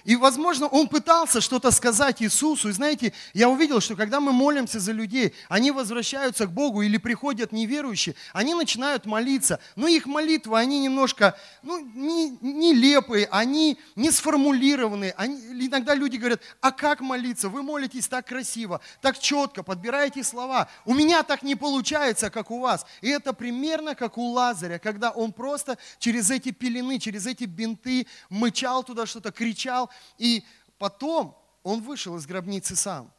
[0.03, 2.69] И, возможно, он пытался что-то сказать Иисусу.
[2.69, 6.97] И знаете, я увидел, что когда мы молимся за людей, они возвращаются к Богу или
[6.97, 9.59] приходят неверующие, они начинают молиться.
[9.75, 15.13] Но их молитвы, они немножко ну, не, нелепые, они не сформулированные.
[15.17, 17.49] Они, иногда люди говорят, а как молиться?
[17.49, 20.69] Вы молитесь так красиво, так четко, подбираете слова.
[20.85, 22.85] У меня так не получается, как у вас.
[23.01, 27.86] И это примерно как у Лазаря, когда он просто через эти пелены, через эти бинты,
[27.87, 29.89] ты мычал туда что-то, кричал.
[30.17, 30.43] И
[30.77, 33.13] потом он вышел из гробницы сам.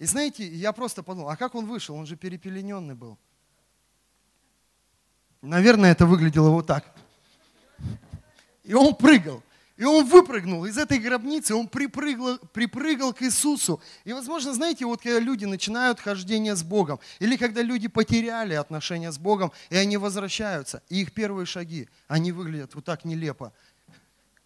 [0.00, 1.94] И знаете, я просто подумал, а как он вышел?
[1.94, 3.16] Он же перепелененный был.
[5.42, 6.92] Наверное, это выглядело вот так.
[8.64, 9.44] И он прыгал.
[9.76, 13.80] И он выпрыгнул из этой гробницы, он припрыгал, припрыгал к Иисусу.
[14.04, 19.10] И, возможно, знаете, вот когда люди начинают хождение с Богом, или когда люди потеряли отношения
[19.10, 23.52] с Богом, и они возвращаются, и их первые шаги, они выглядят вот так нелепо.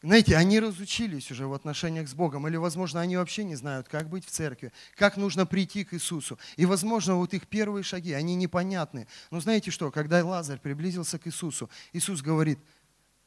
[0.01, 4.09] Знаете, они разучились уже в отношениях с Богом, или, возможно, они вообще не знают, как
[4.09, 6.39] быть в церкви, как нужно прийти к Иисусу.
[6.57, 9.09] И, возможно, вот их первые шаги, они непонятны.
[9.33, 12.61] Но знаете что, когда Лазарь приблизился к Иисусу, Иисус говорит,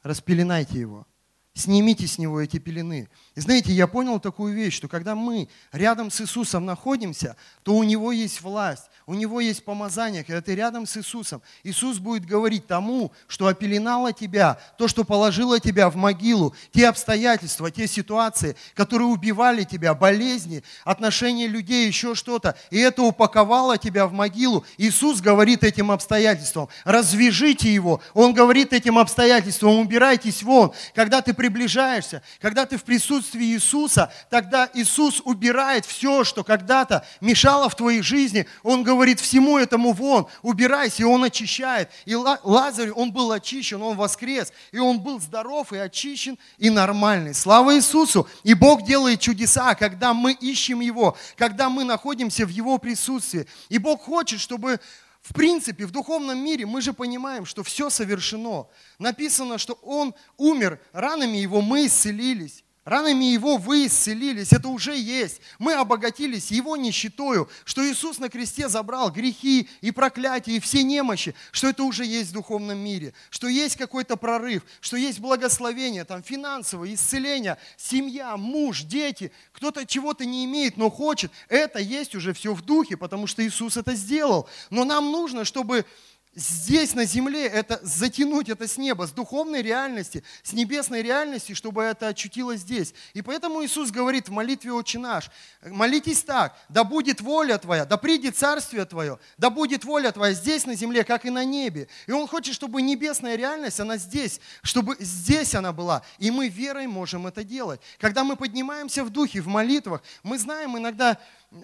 [0.02, 1.06] распеленайте его,
[1.54, 3.10] снимите с него эти пелены.
[3.36, 7.84] И знаете, я понял такую вещь, что когда мы рядом с Иисусом находимся, то у
[7.84, 11.42] него есть власть, у него есть помазание, когда ты рядом с Иисусом.
[11.64, 17.72] Иисус будет говорить тому, что опеленало тебя, то, что положило тебя в могилу, те обстоятельства,
[17.72, 24.14] те ситуации, которые убивали тебя, болезни, отношения людей, еще что-то, и это упаковало тебя в
[24.14, 24.66] могилу.
[24.78, 28.02] Иисус говорит этим обстоятельствам, развяжите его.
[28.14, 30.72] Он говорит этим обстоятельствам, убирайтесь вон.
[30.96, 37.68] Когда ты приближаешься, когда ты в присутствии Иисуса, тогда Иисус убирает все, что когда-то мешало
[37.68, 38.46] в твоей жизни.
[38.62, 41.90] Он говорит, всему этому вон, убирайся, и он очищает.
[42.06, 47.34] И Лазарь, он был очищен, он воскрес, и он был здоров и очищен и нормальный.
[47.34, 48.28] Слава Иисусу!
[48.44, 53.48] И Бог делает чудеса, когда мы ищем Его, когда мы находимся в Его присутствии.
[53.70, 54.80] И Бог хочет, чтобы
[55.22, 58.68] в принципе, в духовном мире мы же понимаем, что все совершено.
[58.98, 62.64] Написано, что Он умер, ранами Его мы исцелились.
[62.84, 65.40] Ранами Его вы исцелились, это уже есть.
[65.60, 71.36] Мы обогатились Его нищетою, что Иисус на кресте забрал грехи и проклятия и все немощи,
[71.52, 76.24] что это уже есть в духовном мире, что есть какой-то прорыв, что есть благословение, там
[76.24, 81.32] финансовое, исцеление, семья, муж, дети, кто-то чего-то не имеет, но хочет.
[81.50, 84.50] Это есть уже все в духе, потому что Иисус это сделал.
[84.72, 85.86] Но нам нужно, чтобы
[86.34, 91.84] здесь на земле это затянуть это с неба, с духовной реальности, с небесной реальности, чтобы
[91.84, 92.94] это очутилось здесь.
[93.14, 95.30] И поэтому Иисус говорит в молитве «Отче наш»,
[95.66, 100.66] молитесь так, да будет воля Твоя, да придет Царствие Твое, да будет воля Твоя здесь
[100.66, 101.88] на земле, как и на небе.
[102.08, 106.02] И Он хочет, чтобы небесная реальность, она здесь, чтобы здесь она была.
[106.18, 107.82] И мы верой можем это делать.
[108.00, 111.18] Когда мы поднимаемся в духе, в молитвах, мы знаем иногда,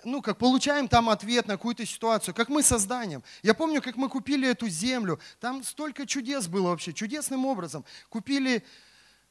[0.04, 3.23] ну, как получаем там ответ на какую-то ситуацию, как мы созданием.
[3.41, 7.86] Я помню, как мы купили эту землю, там столько чудес было вообще, чудесным образом.
[8.10, 8.63] Купили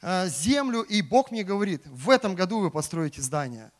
[0.01, 3.71] э, землю, и Бог мне говорит, в этом году вы построите здание.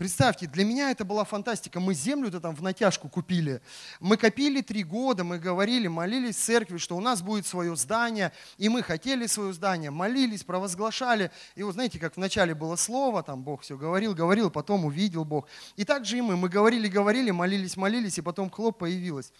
[0.00, 1.78] Представьте, для меня это была фантастика.
[1.78, 3.60] Мы землю-то там в натяжку купили.
[4.00, 8.32] Мы копили три года, мы говорили, молились в церкви, что у нас будет свое здание,
[8.56, 11.30] и мы хотели свое здание, молились, провозглашали.
[11.54, 15.46] И вот знаете, как вначале было слово, там Бог все говорил, говорил, потом увидел Бог.
[15.76, 16.34] И так же и мы.
[16.38, 19.34] Мы говорили, говорили, молились, молились, и потом хлоп появилось.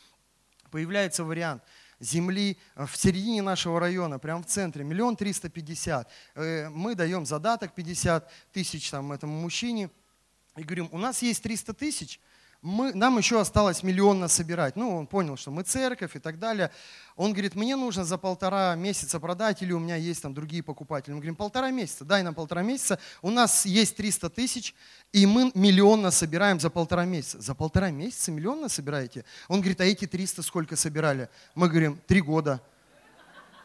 [0.71, 1.63] Появляется вариант
[2.01, 6.11] земли в середине нашего района, прямо в центре, миллион триста пятьдесят.
[6.35, 9.89] Э, мы даем задаток 50 тысяч там, этому мужчине–
[10.57, 12.21] и говорим, у нас есть 300 тысяч,
[12.63, 14.77] мы, нам еще осталось миллион собирать.
[14.77, 16.71] Ну, он понял, что мы церковь и так далее.
[17.17, 21.15] Он говорит, мне нужно за полтора месяца продать, или у меня есть там другие покупатели.
[21.15, 22.99] Мы говорим, полтора месяца, дай нам полтора месяца.
[23.23, 24.75] У нас есть 300 тысяч,
[25.11, 27.41] и мы миллион собираем за полтора месяца.
[27.41, 29.25] За полтора месяца миллион собираете?
[29.49, 31.31] Он говорит, а эти 300 сколько собирали?
[31.55, 32.61] Мы говорим, три года.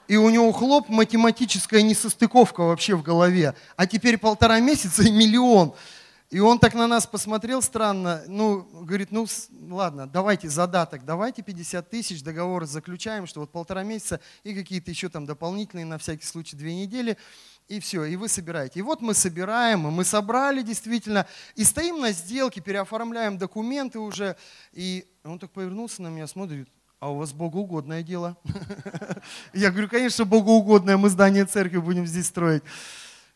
[0.07, 3.55] И у него хлоп, математическая несостыковка вообще в голове.
[3.75, 5.73] А теперь полтора месяца и миллион.
[6.35, 9.25] И он так на нас посмотрел странно, ну, говорит, ну,
[9.69, 15.07] ладно, давайте задаток, давайте 50 тысяч, договор заключаем, что вот полтора месяца и какие-то еще
[15.07, 17.17] там дополнительные, на всякий случай, две недели.
[17.69, 18.79] и все, и вы собираете.
[18.79, 24.35] И вот мы собираем, и мы собрали действительно, и стоим на сделке, переоформляем документы уже.
[24.73, 26.67] И он так повернулся на меня, смотрит,
[26.99, 28.35] а у вас богоугодное дело.
[29.53, 32.63] Я говорю, конечно, богоугодное, мы здание церкви будем здесь строить.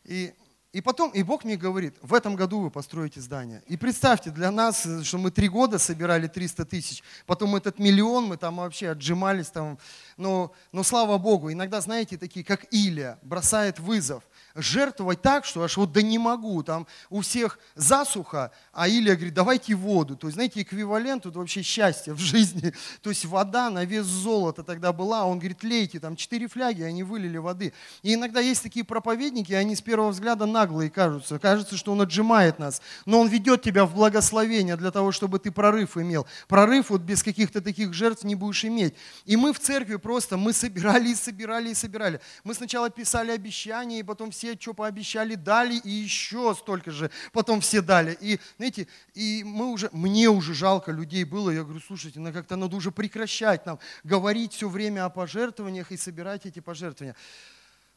[0.04, 0.34] И
[0.72, 3.64] и потом, и Бог мне говорит, в этом году вы построите здание.
[3.66, 8.38] И представьте, для нас, что мы три года собирали 300 тысяч, потом этот миллион, мы
[8.38, 9.50] там вообще отжимались.
[9.50, 9.80] Там,
[10.16, 14.24] но, но слава Богу, иногда, знаете, такие, как Илия, бросает вызов
[14.62, 19.34] жертвовать так, что аж вот да не могу, там у всех засуха, а Илья говорит,
[19.34, 20.15] давайте воду.
[20.15, 22.74] То есть, знаете, эквивалент тут вообще счастья в жизни.
[23.02, 27.04] То есть вода на вес золота тогда была, он говорит, лейте, там четыре фляги, они
[27.04, 27.74] вылили воды.
[28.04, 31.39] И иногда есть такие проповедники, они с первого взгляда наглые кажутся.
[31.39, 35.52] Кажется, что он отжимает нас, но он ведет тебя в благословение для того, чтобы ты
[35.52, 36.28] прорыв имел.
[36.48, 38.95] Прорыв вот без каких-то таких жертв не будешь иметь.
[39.26, 42.19] И мы в церкви просто, мы собирали и собирали и собирали.
[42.43, 47.62] Мы сначала писали обещания, и потом все, что пообещали, дали, и еще столько же потом
[47.62, 48.18] все дали.
[48.22, 51.50] И, знаете, и мы уже, мне уже жалко людей было.
[51.50, 55.98] Я говорю, слушайте, ну как-то надо уже прекращать нам говорить все время о пожертвованиях и
[55.98, 57.16] собирать эти пожертвования.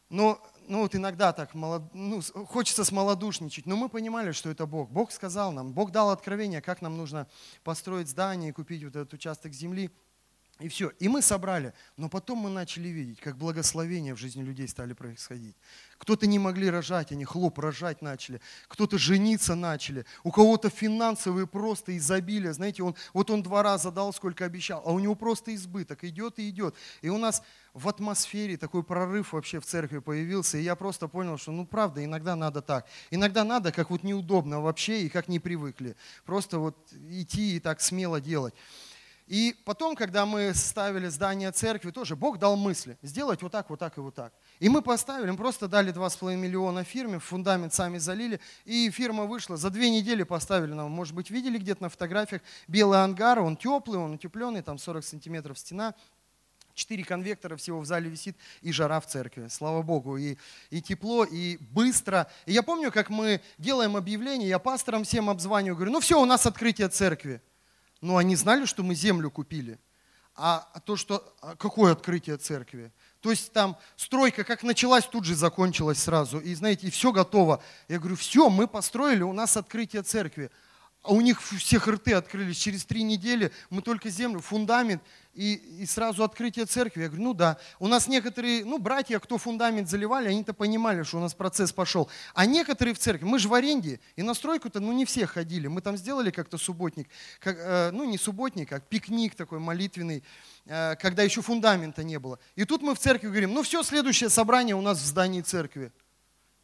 [0.08, 0.38] Но
[0.68, 4.90] ну вот иногда так молод, ну, хочется смолодушничать, но мы понимали, что это Бог.
[4.90, 7.26] Бог сказал нам, Бог дал откровение, как нам нужно
[7.64, 9.90] построить здание и купить вот этот участок земли.
[10.60, 10.92] И все.
[11.00, 11.72] И мы собрали.
[11.96, 15.56] Но потом мы начали видеть, как благословения в жизни людей стали происходить.
[15.98, 18.40] Кто-то не могли рожать, они хлоп рожать начали.
[18.68, 20.04] Кто-то жениться начали.
[20.24, 22.52] У кого-то финансовые просто изобилие.
[22.52, 26.04] Знаете, он, вот он два раза дал, сколько обещал, а у него просто избыток.
[26.04, 26.76] Идет и идет.
[27.00, 27.42] И у нас
[27.74, 30.58] в атмосфере такой прорыв вообще в церкви появился.
[30.58, 32.86] И я просто понял, что ну правда, иногда надо так.
[33.10, 35.96] Иногда надо, как вот неудобно вообще и как не привыкли.
[36.24, 36.76] Просто вот
[37.08, 38.54] идти и так смело делать.
[39.26, 43.78] И потом, когда мы ставили здание церкви, тоже Бог дал мысли сделать вот так, вот
[43.78, 44.32] так и вот так.
[44.58, 49.56] И мы поставили, мы просто дали 2,5 миллиона фирме, фундамент сами залили, и фирма вышла.
[49.56, 53.98] За две недели поставили нам, может быть, видели где-то на фотографиях, белый ангар, он теплый,
[53.98, 55.94] он утепленный, там 40 сантиметров стена,
[56.74, 60.38] Четыре конвектора всего в зале висит, и жара в церкви, слава Богу, и,
[60.70, 62.30] и тепло, и быстро.
[62.46, 66.24] И я помню, как мы делаем объявление, я пасторам всем обзваниваю, говорю, ну все, у
[66.24, 67.42] нас открытие церкви.
[68.02, 69.78] Но они знали, что мы землю купили.
[70.34, 71.34] А то, что...
[71.40, 72.92] А какое открытие церкви?
[73.20, 76.38] То есть там стройка как началась, тут же закончилась сразу.
[76.40, 77.62] И знаете, и все готово.
[77.88, 80.50] Я говорю, все, мы построили, у нас открытие церкви.
[81.02, 82.58] А у них всех рты открылись.
[82.58, 85.02] Через три недели мы только землю, фундамент
[85.34, 87.02] и, и сразу открытие церкви.
[87.02, 87.58] Я говорю, ну да.
[87.78, 92.08] У нас некоторые, ну, братья, кто фундамент заливали, они-то понимали, что у нас процесс пошел.
[92.34, 95.68] А некоторые в церкви, мы же в аренде, и на стройку-то, ну, не все ходили.
[95.68, 97.08] Мы там сделали как-то субботник,
[97.40, 100.22] как, э, ну, не субботник, а пикник такой молитвенный,
[100.66, 102.38] э, когда еще фундамента не было.
[102.54, 105.92] И тут мы в церкви говорим, ну, все, следующее собрание у нас в здании церкви.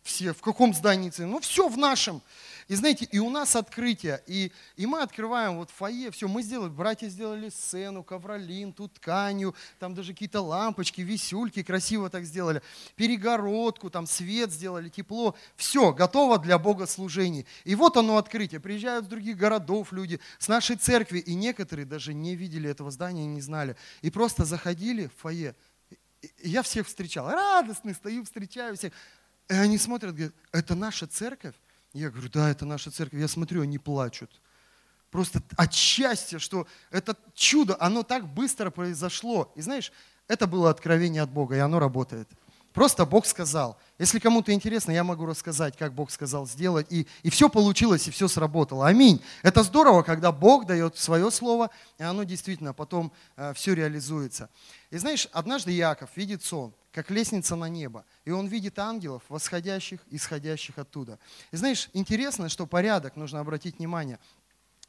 [0.02, 1.32] Все, в каком здании церкви?
[1.32, 2.22] Ну, все в нашем.
[2.68, 6.68] И знаете, и у нас открытие, и, и мы открываем вот фойе, все, мы сделали,
[6.68, 12.60] братья сделали сцену, ковролин, тут тканью, там даже какие-то лампочки, висюльки красиво так сделали,
[12.94, 17.46] перегородку, там свет сделали, тепло, все, готово для богослужений.
[17.64, 22.12] И вот оно открытие, приезжают с других городов люди, с нашей церкви, и некоторые даже
[22.12, 25.54] не видели этого здания, не знали, и просто заходили в фойе,
[26.42, 28.92] я всех встречал, радостный, стою, встречаю всех.
[29.48, 31.54] И они смотрят, говорят, это наша церковь?
[31.92, 33.20] Я говорю, да, это наша церковь.
[33.20, 34.30] Я смотрю, они плачут.
[35.10, 39.52] Просто от счастья, что это чудо, оно так быстро произошло.
[39.56, 39.92] И знаешь,
[40.26, 42.28] это было откровение от Бога, и оно работает.
[42.78, 43.76] Просто Бог сказал.
[43.98, 46.86] Если кому-то интересно, я могу рассказать, как Бог сказал сделать.
[46.90, 48.86] И, и все получилось, и все сработало.
[48.86, 49.20] Аминь.
[49.42, 54.48] Это здорово, когда Бог дает свое слово, и оно действительно потом э, все реализуется.
[54.90, 58.04] И знаешь, однажды Яков видит сон как лестница на небо.
[58.24, 61.18] И он видит ангелов, восходящих, исходящих оттуда.
[61.50, 64.20] И знаешь, интересно, что порядок, нужно обратить внимание,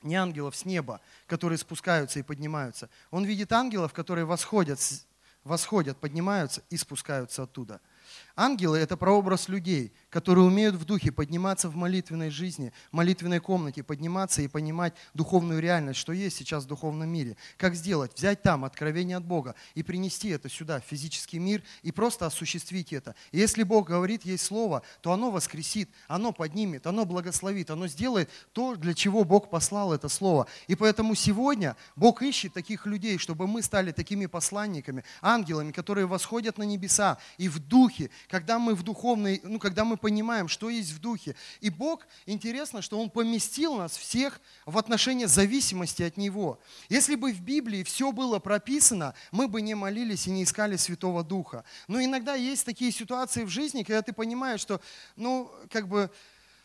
[0.04, 2.88] не ангелов с неба, которые спускаются и поднимаются.
[3.10, 4.80] Он видит ангелов, которые восходят,
[5.43, 7.82] восходят, поднимаются и спускаются оттуда.
[8.36, 14.41] Ангелы– это прообраз людей, которые умеют в духе подниматься в молитвенной жизни, молитвенной комнате, подниматься
[14.41, 17.36] и понимать духовную реальность, что есть сейчас в духовном мире.
[17.58, 18.13] Как сделать?
[18.15, 22.93] Взять там откровение от Бога и принести это сюда, в физический мир, и просто осуществить
[22.93, 23.13] это.
[23.32, 28.30] И если Бог говорит, есть Слово, то оно воскресит, оно поднимет, оно благословит, оно сделает
[28.54, 30.48] то, для чего Бог послал это Слово.
[30.67, 36.58] И поэтому сегодня Бог ищет таких людей, чтобы мы стали такими посланниками, ангелами, которые восходят
[36.58, 40.70] на небеса и в духе духе, когда мы в духовной, ну, когда мы понимаем, что
[40.70, 41.36] есть в духе.
[41.62, 46.60] И Бог, интересно, что Он поместил нас всех в отношении зависимости от Него.
[46.90, 51.24] Если бы в Библии все было прописано, мы бы не молились и не искали Святого
[51.24, 51.64] Духа.
[51.88, 54.82] Но иногда есть такие ситуации в жизни, когда ты понимаешь, что,
[55.16, 56.10] ну, как бы,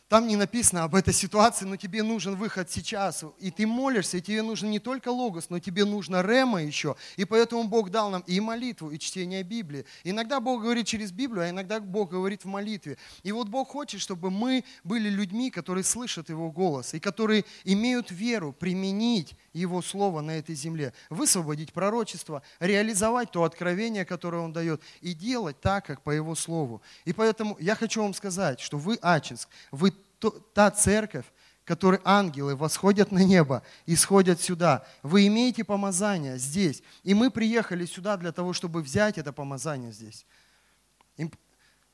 [0.07, 3.23] там не написано об этой ситуации, но тебе нужен выход сейчас.
[3.39, 6.95] И ты молишься, и тебе нужен не только логос, но тебе нужно рема еще.
[7.15, 9.83] И поэтому Бог дал нам и молитву, и чтение Библии.
[10.03, 12.97] Иногда Бог говорит через Библию, а иногда Бог говорит в молитве.
[13.23, 18.11] И вот Бог хочет, чтобы мы были людьми, которые слышат Его голос, и которые имеют
[18.11, 24.83] веру применить Его Слово на этой земле, высвободить пророчество, реализовать то откровение, которое Он дает,
[25.01, 26.83] и делать так, как по Его Слову.
[27.05, 29.95] И поэтому я хочу вам сказать, что вы Ачинск, вы
[30.31, 31.25] та церковь,
[31.63, 34.85] которой ангелы восходят на небо и сходят сюда.
[35.03, 36.83] Вы имеете помазание здесь.
[37.03, 40.25] И мы приехали сюда для того, чтобы взять это помазание здесь.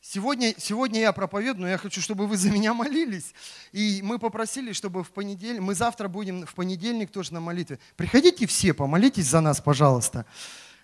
[0.03, 3.35] Сегодня, сегодня я проповедую, но я хочу, чтобы вы за меня молились.
[3.71, 7.77] И мы попросили, чтобы в понедельник, мы завтра будем в понедельник тоже на молитве.
[7.95, 10.25] Приходите все, помолитесь за нас, пожалуйста.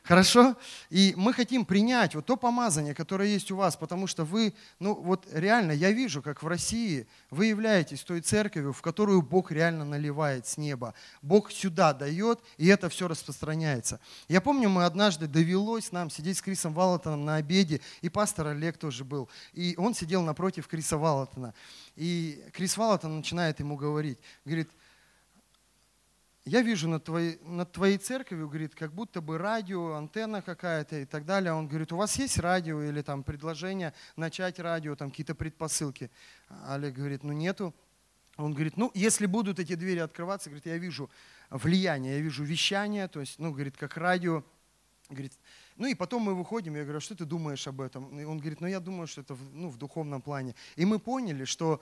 [0.07, 0.55] Хорошо?
[0.89, 4.95] И мы хотим принять вот то помазание, которое есть у вас, потому что вы, ну
[4.95, 9.83] вот реально, я вижу, как в России вы являетесь той церковью, в которую Бог реально
[9.83, 10.93] наливает с неба.
[11.21, 13.99] Бог сюда дает, и это все распространяется.
[14.29, 18.77] Я помню, мы однажды довелось нам сидеть с Крисом Валатоном на обеде, и пастор Олег
[18.77, 19.27] тоже был.
[19.51, 21.53] И он сидел напротив Криса Валатона.
[21.97, 24.69] И Крис Валатон начинает ему говорить, говорит,
[26.47, 31.05] я вижу над твоей, над твоей церковью, говорит, как будто бы радио, антенна какая-то и
[31.05, 31.51] так далее.
[31.51, 36.09] Он говорит, у вас есть радио или там предложение начать радио, там какие-то предпосылки?
[36.67, 37.75] Олег говорит, ну нету.
[38.37, 41.09] Он говорит, ну если будут эти двери открываться, говорит, я вижу
[41.49, 44.43] влияние, я вижу вещание, то есть, ну, говорит, как радио.
[45.09, 45.33] Говорит,
[45.77, 48.19] ну и потом мы выходим, я говорю, «А что ты думаешь об этом?
[48.19, 50.53] И он говорит, ну я думаю, что это ну, в духовном плане.
[50.75, 51.81] И мы поняли, что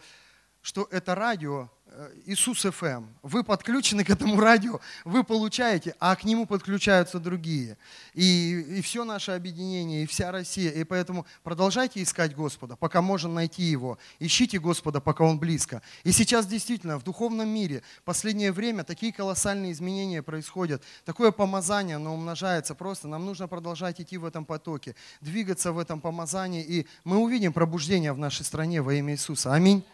[0.66, 2.86] что это радио э, Иисус ФМ.
[2.86, 3.16] Эм.
[3.22, 7.78] Вы подключены к этому радио, вы получаете, а к нему подключаются другие.
[8.16, 10.72] И, и все наше объединение, и вся Россия.
[10.72, 14.00] И поэтому продолжайте искать Господа, пока можно найти Его.
[14.18, 15.84] Ищите Господа, пока Он близко.
[16.04, 20.82] И сейчас действительно в духовном мире последнее время такие колоссальные изменения происходят.
[21.06, 23.08] Такое помазание, оно умножается просто.
[23.08, 26.64] Нам нужно продолжать идти в этом потоке, двигаться в этом помазании.
[26.64, 29.54] И мы увидим пробуждение в нашей стране во имя Иисуса.
[29.54, 29.86] Аминь.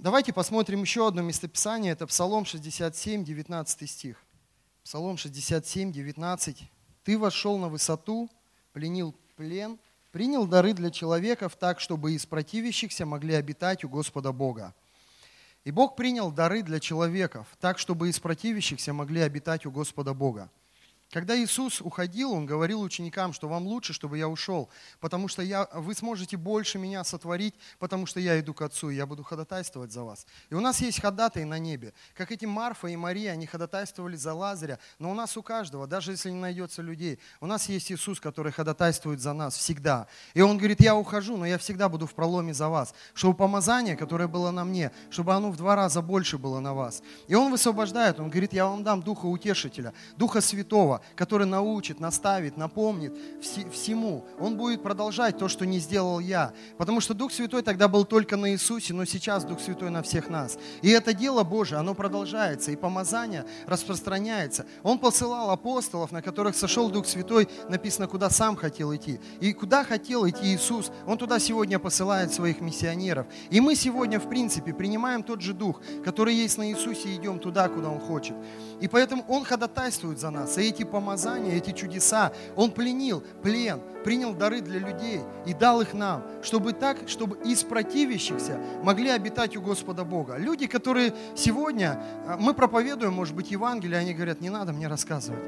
[0.00, 1.90] Давайте посмотрим еще одно местописание.
[1.90, 4.22] Это Псалом 67, 19 стих.
[4.84, 6.70] Псалом 67, 19.
[7.02, 8.30] «Ты вошел на высоту,
[8.72, 9.76] пленил плен,
[10.12, 14.72] принял дары для человеков так, чтобы из противящихся могли обитать у Господа Бога».
[15.64, 20.48] И Бог принял дары для человеков так, чтобы из противящихся могли обитать у Господа Бога.
[21.10, 24.68] Когда Иисус уходил, Он говорил ученикам, что вам лучше, чтобы я ушел,
[25.00, 28.96] потому что я, вы сможете больше меня сотворить, потому что я иду к Отцу, и
[28.96, 30.26] я буду ходатайствовать за вас.
[30.50, 31.94] И у нас есть ходатай на небе.
[32.14, 36.10] Как эти Марфа и Мария, они ходатайствовали за Лазаря, но у нас у каждого, даже
[36.10, 40.08] если не найдется людей, у нас есть Иисус, который ходатайствует за нас всегда.
[40.34, 43.96] И Он говорит, я ухожу, но я всегда буду в проломе за вас, чтобы помазание,
[43.96, 47.02] которое было на мне, чтобы оно в два раза больше было на вас.
[47.28, 52.56] И Он высвобождает, Он говорит, я вам дам Духа Утешителя, Духа Святого, который научит, наставит,
[52.56, 54.24] напомнит всему.
[54.38, 56.52] Он будет продолжать то, что не сделал я.
[56.76, 60.28] Потому что Дух Святой тогда был только на Иисусе, но сейчас Дух Святой на всех
[60.28, 60.58] нас.
[60.82, 64.66] И это дело Божие, оно продолжается, и помазание распространяется.
[64.82, 69.20] Он посылал апостолов, на которых сошел Дух Святой, написано, куда сам хотел идти.
[69.40, 73.26] И куда хотел идти Иисус, Он туда сегодня посылает своих миссионеров.
[73.50, 77.38] И мы сегодня, в принципе, принимаем тот же Дух, который есть на Иисусе, и идем
[77.38, 78.36] туда, куда Он хочет.
[78.80, 80.58] И поэтому Он ходатайствует за нас.
[80.58, 85.94] И эти помазания, эти чудеса, Он пленил, плен, принял дары для людей и дал их
[85.94, 90.36] нам, чтобы так, чтобы из противящихся могли обитать у Господа Бога.
[90.38, 95.42] Люди, которые сегодня, а, мы проповедуем, может быть, Евангелие, они говорят, не надо мне рассказывать.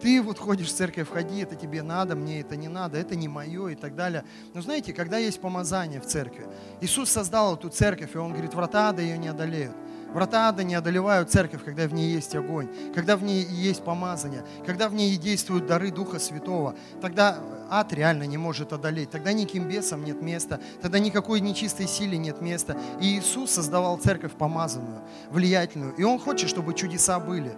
[0.00, 3.28] Ты вот ходишь в церковь, входи, это тебе надо, мне это не надо, это не
[3.28, 4.24] мое и так далее.
[4.52, 6.46] Но знаете, когда есть помазание в церкви,
[6.82, 9.74] Иисус создал эту церковь, и Он говорит, врата ада ее не одолеют.
[10.12, 14.44] Врата ада не одолевают церковь, когда в ней есть огонь, когда в ней есть помазание,
[14.64, 16.74] когда в ней действуют дары Духа Святого.
[17.00, 17.38] Тогда
[17.68, 19.10] ад реально не может одолеть.
[19.10, 22.76] Тогда никаким бесам нет места, тогда никакой нечистой силе нет места.
[23.00, 25.00] И Иисус создавал церковь помазанную,
[25.30, 25.94] влиятельную.
[25.94, 27.52] И Он хочет, чтобы чудеса были.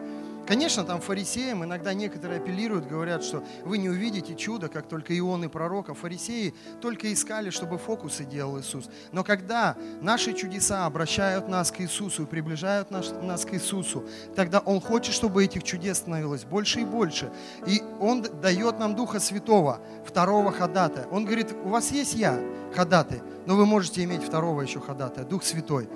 [0.49, 5.45] Конечно, там фарисеям иногда некоторые апеллируют, говорят, что вы не увидите чудо, как только Ион
[5.45, 5.93] и пророка.
[5.93, 8.89] Фарисеи только искали, чтобы фокусы делал Иисус.
[9.13, 14.61] Но когда наши чудеса обращают нас к Иисусу и приближают нас, нас к Иисусу, тогда
[14.61, 17.31] Он хочет, чтобы этих чудес становилось больше и больше.
[17.67, 21.09] И Он дает нам Духа Святого, второго ходатая.
[21.09, 22.41] Он говорит, у вас есть я,
[22.75, 25.91] ходатай, но вы можете иметь второго еще ходатая, Дух Святой.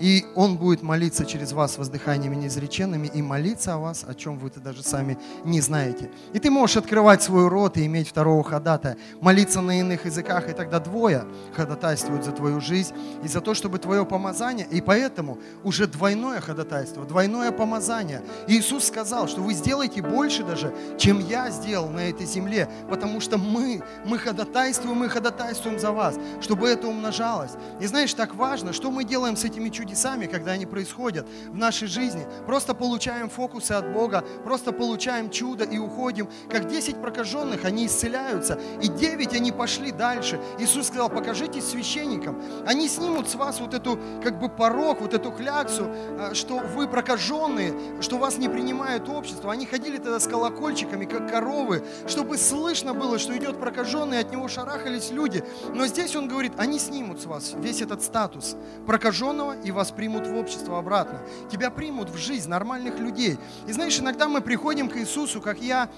[0.00, 4.60] И Он будет молиться через вас воздыханиями неизреченными и молиться о вас, о чем вы-то
[4.60, 6.10] даже сами не знаете.
[6.32, 10.52] И ты можешь открывать свой рот и иметь второго ходатая, молиться на иных языках, и
[10.52, 11.24] тогда двое
[11.54, 17.04] ходатайствуют за твою жизнь и за то, чтобы твое помазание, и поэтому уже двойное ходатайство,
[17.04, 18.22] двойное помазание.
[18.48, 23.38] Иисус сказал, что вы сделаете больше даже, чем я сделал на этой земле, потому что
[23.38, 27.52] мы, мы ходатайствуем, мы ходатайствуем за вас, чтобы это умножалось.
[27.80, 31.56] И знаешь, так важно, что мы делаем с этими чудесами, чудесами, когда они происходят в
[31.56, 32.26] нашей жизни.
[32.46, 36.28] Просто получаем фокусы от Бога, просто получаем чудо и уходим.
[36.48, 40.40] Как 10 прокаженных, они исцеляются, и 9 они пошли дальше.
[40.60, 42.40] Иисус сказал, покажитесь священникам.
[42.64, 46.86] Они снимут с вас вот эту как бы порог, вот эту кляксу, а, что вы
[46.86, 49.52] прокаженные, что вас не принимает общество.
[49.52, 54.46] Они ходили тогда с колокольчиками, как коровы, чтобы слышно было, что идет прокаженный, от него
[54.46, 55.42] шарахались люди.
[55.74, 58.56] Но здесь он говорит, они снимут с вас весь этот статус
[58.86, 61.20] прокаженного и вас примут в общество обратно.
[61.50, 63.38] Тебя примут в жизнь нормальных людей.
[63.66, 65.90] И знаешь, иногда мы приходим к Иисусу, как я,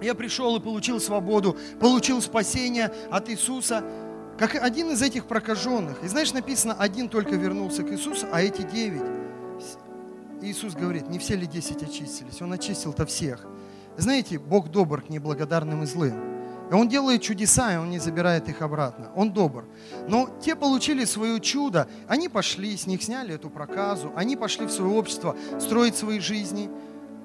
[0.00, 3.84] я пришел и получил свободу, получил спасение от Иисуса,
[4.38, 6.02] как один из этих прокаженных.
[6.02, 9.02] И знаешь, написано, один только вернулся к Иисусу, а эти девять.
[10.42, 12.42] Иисус говорит, не все ли десять очистились?
[12.42, 13.46] Он очистил-то всех.
[13.96, 16.33] Знаете, Бог добр к неблагодарным и злым.
[16.70, 19.10] И Он делает чудеса, и Он не забирает их обратно.
[19.14, 19.66] Он добр.
[20.08, 24.70] Но те получили свое чудо, они пошли, с них сняли эту проказу, они пошли в
[24.70, 26.70] свое общество строить свои жизни,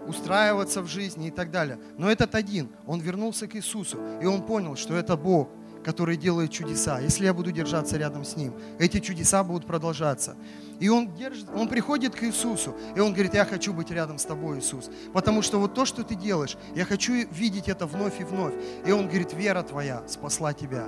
[0.07, 1.79] устраиваться в жизни и так далее.
[1.97, 5.49] Но этот один, он вернулся к Иисусу, и он понял, что это Бог,
[5.83, 6.99] который делает чудеса.
[6.99, 10.35] Если я буду держаться рядом с Ним, эти чудеса будут продолжаться.
[10.79, 14.25] И он, держит, он приходит к Иисусу, и он говорит, я хочу быть рядом с
[14.25, 14.89] тобой, Иисус.
[15.13, 18.53] Потому что вот то, что ты делаешь, я хочу видеть это вновь и вновь.
[18.85, 20.87] И он говорит, вера твоя спасла тебя.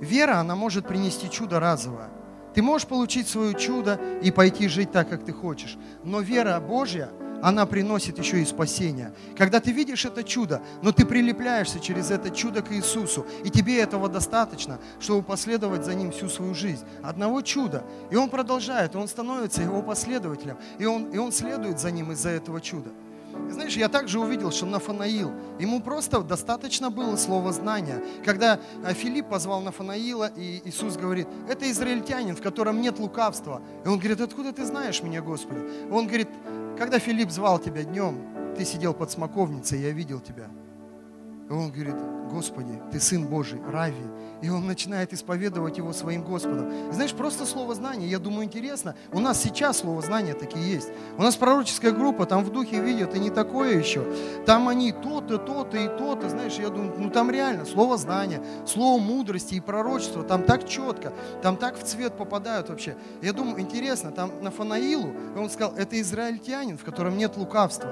[0.00, 2.08] Вера, она может принести чудо разовое.
[2.54, 5.76] Ты можешь получить свое чудо и пойти жить так, как ты хочешь.
[6.04, 7.10] Но вера Божья–
[7.42, 9.12] она приносит еще и спасение.
[9.36, 13.80] Когда ты видишь это чудо, но ты прилепляешься через это чудо к Иисусу, и тебе
[13.80, 16.84] этого достаточно, чтобы последовать за Ним всю свою жизнь.
[17.02, 17.84] Одного чуда.
[18.10, 22.12] И он продолжает, и он становится его последователем, и он, и он следует за Ним
[22.12, 22.90] из-за этого чуда.
[23.50, 28.02] Знаешь, я также увидел, что Нафанаил, ему просто достаточно было слова знания.
[28.24, 33.62] Когда э, Филипп позвал Нафанаила, и Иисус говорит, это израильтянин, в котором нет лукавства.
[33.84, 35.60] И он говорит, откуда ты знаешь меня, Господи?
[35.90, 36.28] Он говорит,
[36.82, 40.48] когда Филипп звал тебя днем, ты сидел под смоковницей, я видел тебя.
[41.48, 41.94] И он говорит,
[42.28, 44.02] Господи, Ты Сын Божий, Рави.
[44.42, 46.92] И он начинает исповедовать его своим Господом.
[46.92, 48.96] Знаешь, просто слово знание, я думаю, интересно.
[49.12, 50.88] У нас сейчас слово знание такие есть.
[51.16, 54.04] У нас пророческая группа, там в духе видят, и не такое еще.
[54.44, 56.28] Там они то-то, то-то и то-то.
[56.28, 61.12] Знаешь, я думаю, ну там реально слово знание, слово мудрости и пророчества, там так четко,
[61.42, 62.96] там так в цвет попадают вообще.
[63.22, 67.90] Я думаю, интересно, там на Фанаилу, он сказал, это израильтянин, в котором нет лукавства.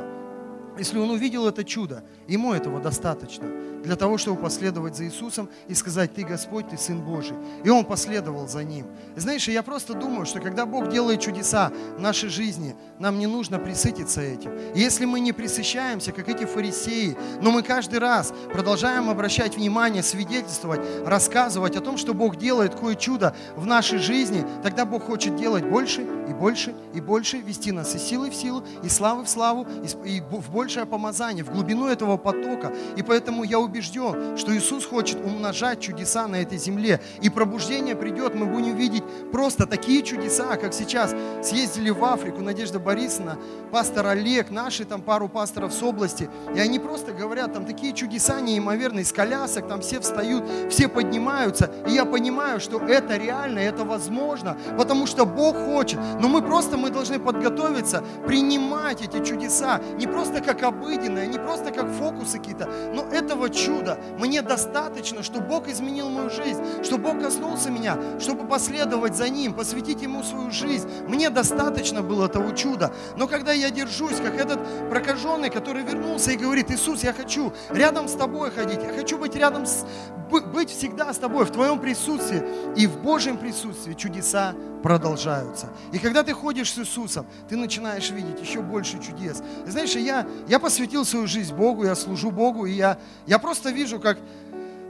[0.79, 3.47] Если он увидел это чудо, ему этого достаточно
[3.83, 7.37] для того, чтобы последовать за Иисусом и сказать, ты Господь, ты Сын Божий.
[7.65, 8.87] И он последовал за ним.
[9.17, 13.59] Знаешь, я просто думаю, что когда Бог делает чудеса в нашей жизни, нам не нужно
[13.59, 14.53] присытиться этим.
[14.75, 20.03] И если мы не присыщаемся, как эти фарисеи, но мы каждый раз продолжаем обращать внимание,
[20.03, 25.37] свидетельствовать, рассказывать о том, что Бог делает кое чудо в нашей жизни, тогда Бог хочет
[25.37, 29.29] делать больше и больше и больше, вести нас из силы в силу, из славы в
[29.29, 29.67] славу,
[30.05, 32.73] и в большее помазание, в глубину этого потока.
[32.97, 37.01] И поэтому я убежден, что Иисус хочет умножать чудеса на этой земле.
[37.21, 42.79] И пробуждение придет, мы будем видеть просто такие чудеса, как сейчас съездили в Африку, Надежда
[42.79, 43.39] Борисовна,
[43.71, 48.41] пастор Олег, наши там пару пасторов с области, и они просто говорят, там такие чудеса
[48.41, 53.85] неимоверные, из колясок, там все встают, все поднимаются, и я понимаю, что это реально, это
[53.85, 60.07] возможно, потому что Бог хочет, но мы просто, мы должны подготовиться, принимать эти чудеса, не
[60.07, 65.69] просто как обыденные, не просто как фокусы какие-то, но этого чуда мне достаточно, что Бог
[65.69, 70.89] изменил мою жизнь, что Бог коснулся меня, чтобы последовать за Ним, посвятить Ему свою жизнь.
[71.09, 72.93] Мне достаточно было того чуда.
[73.17, 74.61] Но когда я держусь, как этот
[74.91, 79.35] прокаженный, который вернулся и говорит, Иисус, я хочу рядом с Тобой ходить, я хочу быть
[79.37, 79.87] рядом с,
[80.31, 82.43] быть всегда с Тобой, в Твоем присутствии
[82.77, 85.69] и в Божьем присутствии чудеса продолжаются.
[85.93, 89.45] И когда когда ты ходишь с Иисусом, ты начинаешь видеть еще больше чудес.
[89.65, 92.99] Знаешь, я, я посвятил свою жизнь Богу, я служу Богу, и я,
[93.29, 94.19] я просто вижу, как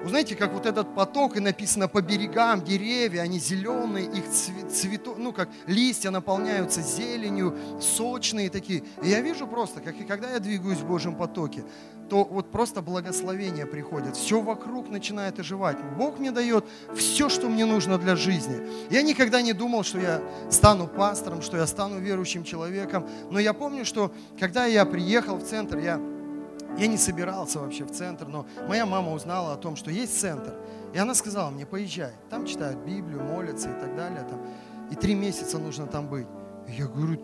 [0.02, 5.10] вы знаете, как вот этот поток, и написано по берегам, деревья, они зеленые, их цветы,
[5.16, 8.82] ну как листья наполняются зеленью, сочные такие.
[9.02, 11.64] И я вижу просто, как и когда я двигаюсь в Божьем потоке,
[12.08, 14.16] то вот просто благословение приходит.
[14.16, 15.78] Все вокруг начинает оживать.
[15.96, 18.66] Бог мне дает все, что мне нужно для жизни.
[18.90, 20.20] Я никогда не думал, что я
[20.50, 23.06] стану пастором, что я стану верующим человеком.
[23.30, 26.00] Но я помню, что когда я приехал в центр, я
[26.78, 30.54] я не собирался вообще в центр, но моя мама узнала о том, что есть центр.
[30.94, 34.24] И она сказала мне, поезжай, там читают Библию, молятся и так далее.
[34.28, 34.40] Там,
[34.90, 36.26] и три месяца нужно там быть.
[36.68, 37.18] Я говорю,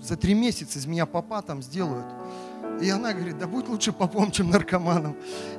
[0.00, 2.06] за три месяца из меня папа там сделают.
[2.80, 5.16] И она говорит, да будь лучше попом, чем наркоманом.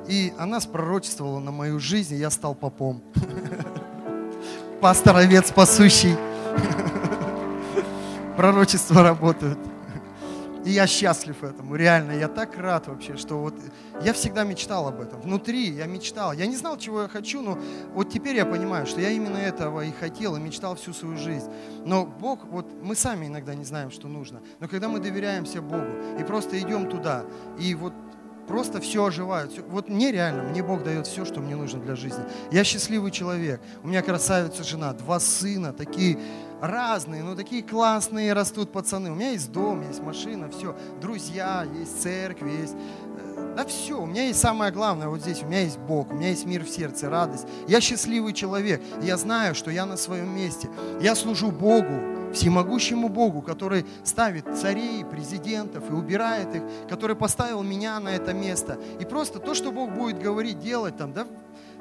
[0.08, 3.02] И она спророчествовала на мою жизнь, и я стал попом.
[4.80, 6.16] Пастор овец пасущий.
[8.36, 9.58] Пророчества работают.
[10.64, 12.12] И я счастлив этому, реально.
[12.12, 13.54] Я так рад вообще, что вот
[14.02, 15.20] я всегда мечтал об этом.
[15.20, 16.32] Внутри я мечтал.
[16.32, 17.58] Я не знал, чего я хочу, но
[17.94, 21.50] вот теперь я понимаю, что я именно этого и хотел, и мечтал всю свою жизнь.
[21.84, 24.40] Но Бог, вот мы сами иногда не знаем, что нужно.
[24.60, 25.86] Но когда мы доверяемся Богу
[26.18, 27.24] и просто идем туда,
[27.58, 27.92] и вот
[28.46, 29.50] просто все оживает.
[29.68, 32.24] Вот мне реально, мне Бог дает все, что мне нужно для жизни.
[32.50, 33.60] Я счастливый человек.
[33.82, 36.18] У меня красавица жена, два сына, такие
[36.62, 39.10] разные, но такие классные растут пацаны.
[39.10, 42.76] У меня есть дом, есть машина, все, друзья, есть церковь, есть...
[43.18, 46.14] Э, да все, у меня есть самое главное вот здесь, у меня есть Бог, у
[46.14, 47.48] меня есть мир в сердце, радость.
[47.66, 50.70] Я счастливый человек, я знаю, что я на своем месте.
[51.00, 57.98] Я служу Богу, всемогущему Богу, который ставит царей, президентов и убирает их, который поставил меня
[57.98, 58.78] на это место.
[59.00, 61.26] И просто то, что Бог будет говорить, делать там, да,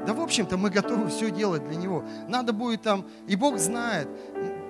[0.05, 2.03] да в общем-то мы готовы все делать для Него.
[2.27, 4.07] Надо будет там, и Бог знает,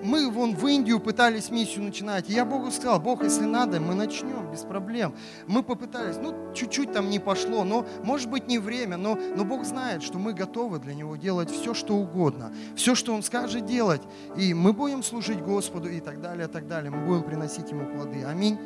[0.04, 2.30] мы вон в Индию пытались миссию начинать.
[2.30, 5.14] И я Богу сказал, Бог, если надо, мы начнем без проблем.
[5.48, 9.66] Мы попытались, ну, чуть-чуть там не пошло, но, может быть, не время, но, но Бог
[9.66, 12.52] знает, что мы готовы для Него делать все, что угодно.
[12.76, 14.02] Все, что Он скажет делать.
[14.36, 16.92] И мы будем служить Господу и так далее, и так далее.
[16.92, 18.24] Мы будем приносить Ему плоды.
[18.24, 18.58] Аминь.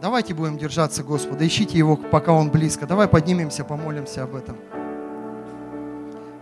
[0.00, 1.46] Давайте будем держаться Господа.
[1.46, 2.86] Ищите Его, пока Он близко.
[2.86, 4.56] Давай поднимемся, помолимся об этом.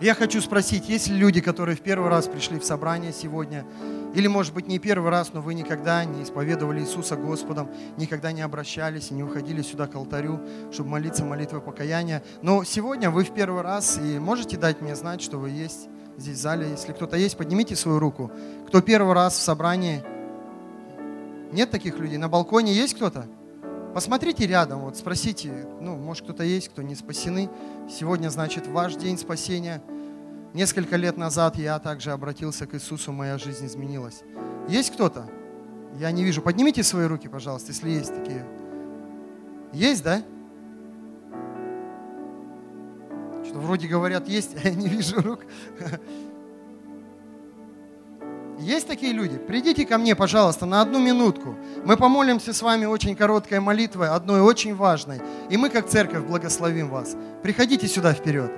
[0.04, 3.64] Я хочу спросить, есть ли люди, которые в первый раз пришли в собрание сегодня,
[4.14, 8.42] или, может быть, не первый раз, но вы никогда не исповедовали Иисуса Господом, никогда не
[8.42, 12.22] обращались и не уходили сюда к алтарю, чтобы молиться молитвой покаяния.
[12.42, 15.88] Но сегодня вы в первый раз, и можете дать мне знать, что вы есть
[16.18, 16.68] здесь в зале.
[16.68, 18.30] Если кто-то есть, поднимите свою руку.
[18.66, 20.04] Кто первый раз в собрании?
[21.50, 22.18] Нет таких людей?
[22.18, 23.26] На балконе есть кто-то?
[23.94, 27.48] Посмотрите рядом, вот спросите, ну, может кто-то есть, кто не спасены.
[27.88, 29.80] Сегодня, значит, ваш день спасения.
[30.52, 34.24] Несколько лет назад я также обратился к Иисусу, моя жизнь изменилась.
[34.68, 35.30] Есть кто-то?
[35.96, 36.42] Я не вижу.
[36.42, 38.44] Поднимите свои руки, пожалуйста, если есть такие.
[39.72, 40.24] Есть, да?
[43.44, 45.46] Что вроде говорят, есть, а я не вижу рук.
[48.58, 49.36] Есть такие люди?
[49.36, 51.56] Придите ко мне, пожалуйста, на одну минутку.
[51.84, 55.20] Мы помолимся с вами очень короткой молитвой, одной очень важной.
[55.50, 57.16] И мы, как церковь, благословим вас.
[57.42, 58.52] Приходите сюда вперед.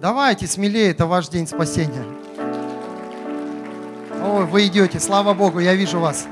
[0.00, 2.04] Давайте смелее, это ваш день спасения.
[4.22, 6.26] Ой, вы идете, слава Богу, я вижу вас.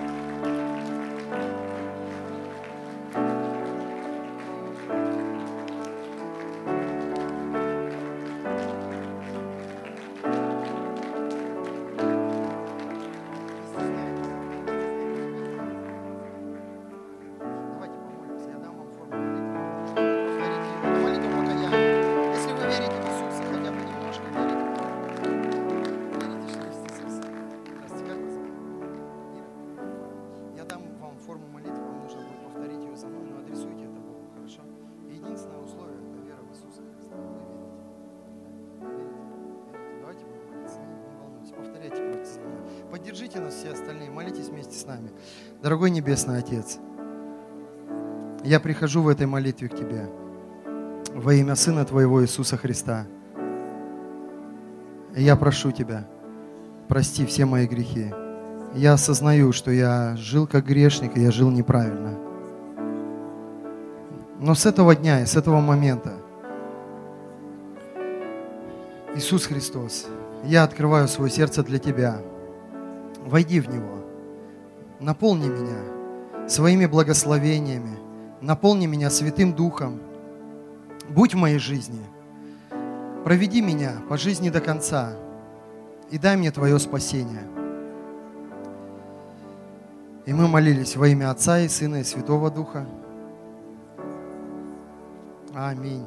[45.63, 46.79] Дорогой Небесный Отец,
[48.43, 50.09] я прихожу в этой молитве к Тебе
[51.15, 53.07] во имя Сына Твоего Иисуса Христа.
[55.15, 56.07] Я прошу Тебя,
[56.89, 58.13] прости все мои грехи.
[58.75, 62.19] Я осознаю, что я жил как грешник, и я жил неправильно.
[64.41, 66.15] Но с этого дня и с этого момента
[69.15, 70.07] Иисус Христос,
[70.45, 72.23] я открываю свое сердце для Тебя.
[73.27, 74.00] Войди в него
[75.01, 77.99] наполни меня своими благословениями,
[78.41, 80.01] наполни меня Святым Духом,
[81.09, 82.05] будь в моей жизни,
[83.25, 85.15] проведи меня по жизни до конца
[86.11, 87.47] и дай мне Твое спасение.
[90.27, 92.87] И мы молились во имя Отца и Сына и Святого Духа.
[95.55, 96.07] Аминь.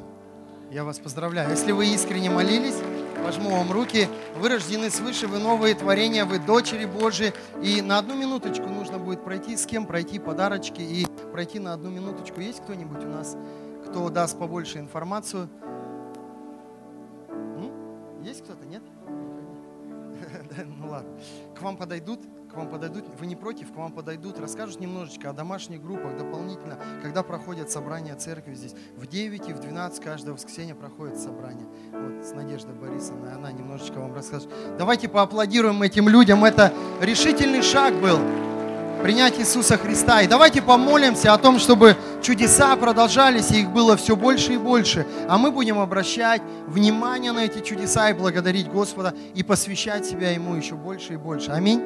[0.70, 1.50] Я вас поздравляю.
[1.50, 2.76] Если вы искренне молились,
[3.24, 4.08] пожму вам руки.
[4.36, 7.32] Вы рождены свыше, вы новые творения, вы дочери Божьи.
[7.62, 11.90] И на одну минуточку нужно будет пройти, с кем пройти подарочки и пройти на одну
[11.90, 12.40] минуточку.
[12.40, 13.36] Есть кто-нибудь у нас,
[13.86, 15.48] кто даст побольше информацию?
[18.22, 18.82] Есть кто-то, нет?
[20.80, 21.10] Ну ладно.
[21.54, 22.20] К вам подойдут,
[22.54, 26.78] к вам подойдут, вы не против, к вам подойдут, расскажут немножечко о домашних группах дополнительно,
[27.02, 28.74] когда проходят собрания церкви здесь.
[28.96, 31.66] В 9 и в 12 каждое воскресенье проходит собрание.
[31.92, 34.48] Вот с Надеждой Борисовной, она немножечко вам расскажет.
[34.78, 38.18] Давайте поаплодируем этим людям, это решительный шаг был
[39.02, 40.22] принять Иисуса Христа.
[40.22, 45.06] И давайте помолимся о том, чтобы чудеса продолжались, и их было все больше и больше.
[45.28, 50.54] А мы будем обращать внимание на эти чудеса и благодарить Господа, и посвящать себя Ему
[50.54, 51.50] еще больше и больше.
[51.50, 51.82] Аминь.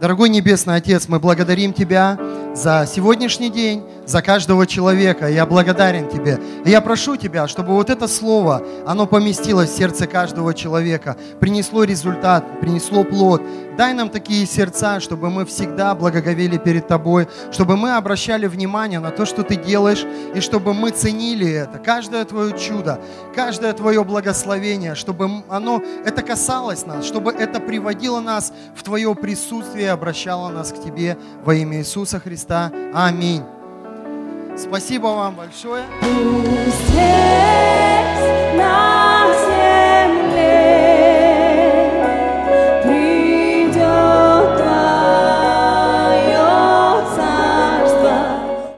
[0.00, 2.18] Дорогой Небесный Отец, мы благодарим Тебя
[2.54, 5.28] за сегодняшний день, за каждого человека.
[5.28, 6.40] Я благодарен Тебе.
[6.64, 12.60] Я прошу Тебя, чтобы вот это слово, оно поместилось в сердце каждого человека, принесло результат,
[12.62, 13.42] принесло плод.
[13.80, 19.10] Дай нам такие сердца, чтобы мы всегда благоговели перед Тобой, чтобы мы обращали внимание на
[19.10, 20.04] то, что Ты делаешь,
[20.34, 23.00] и чтобы мы ценили это, каждое Твое чудо,
[23.34, 29.92] каждое Твое благословение, чтобы оно, это касалось нас, чтобы это приводило нас в Твое присутствие
[29.92, 32.70] обращала нас к Тебе во имя Иисуса Христа.
[32.92, 33.44] Аминь.
[34.58, 35.84] Спасибо вам большое.
[36.02, 36.90] Пусть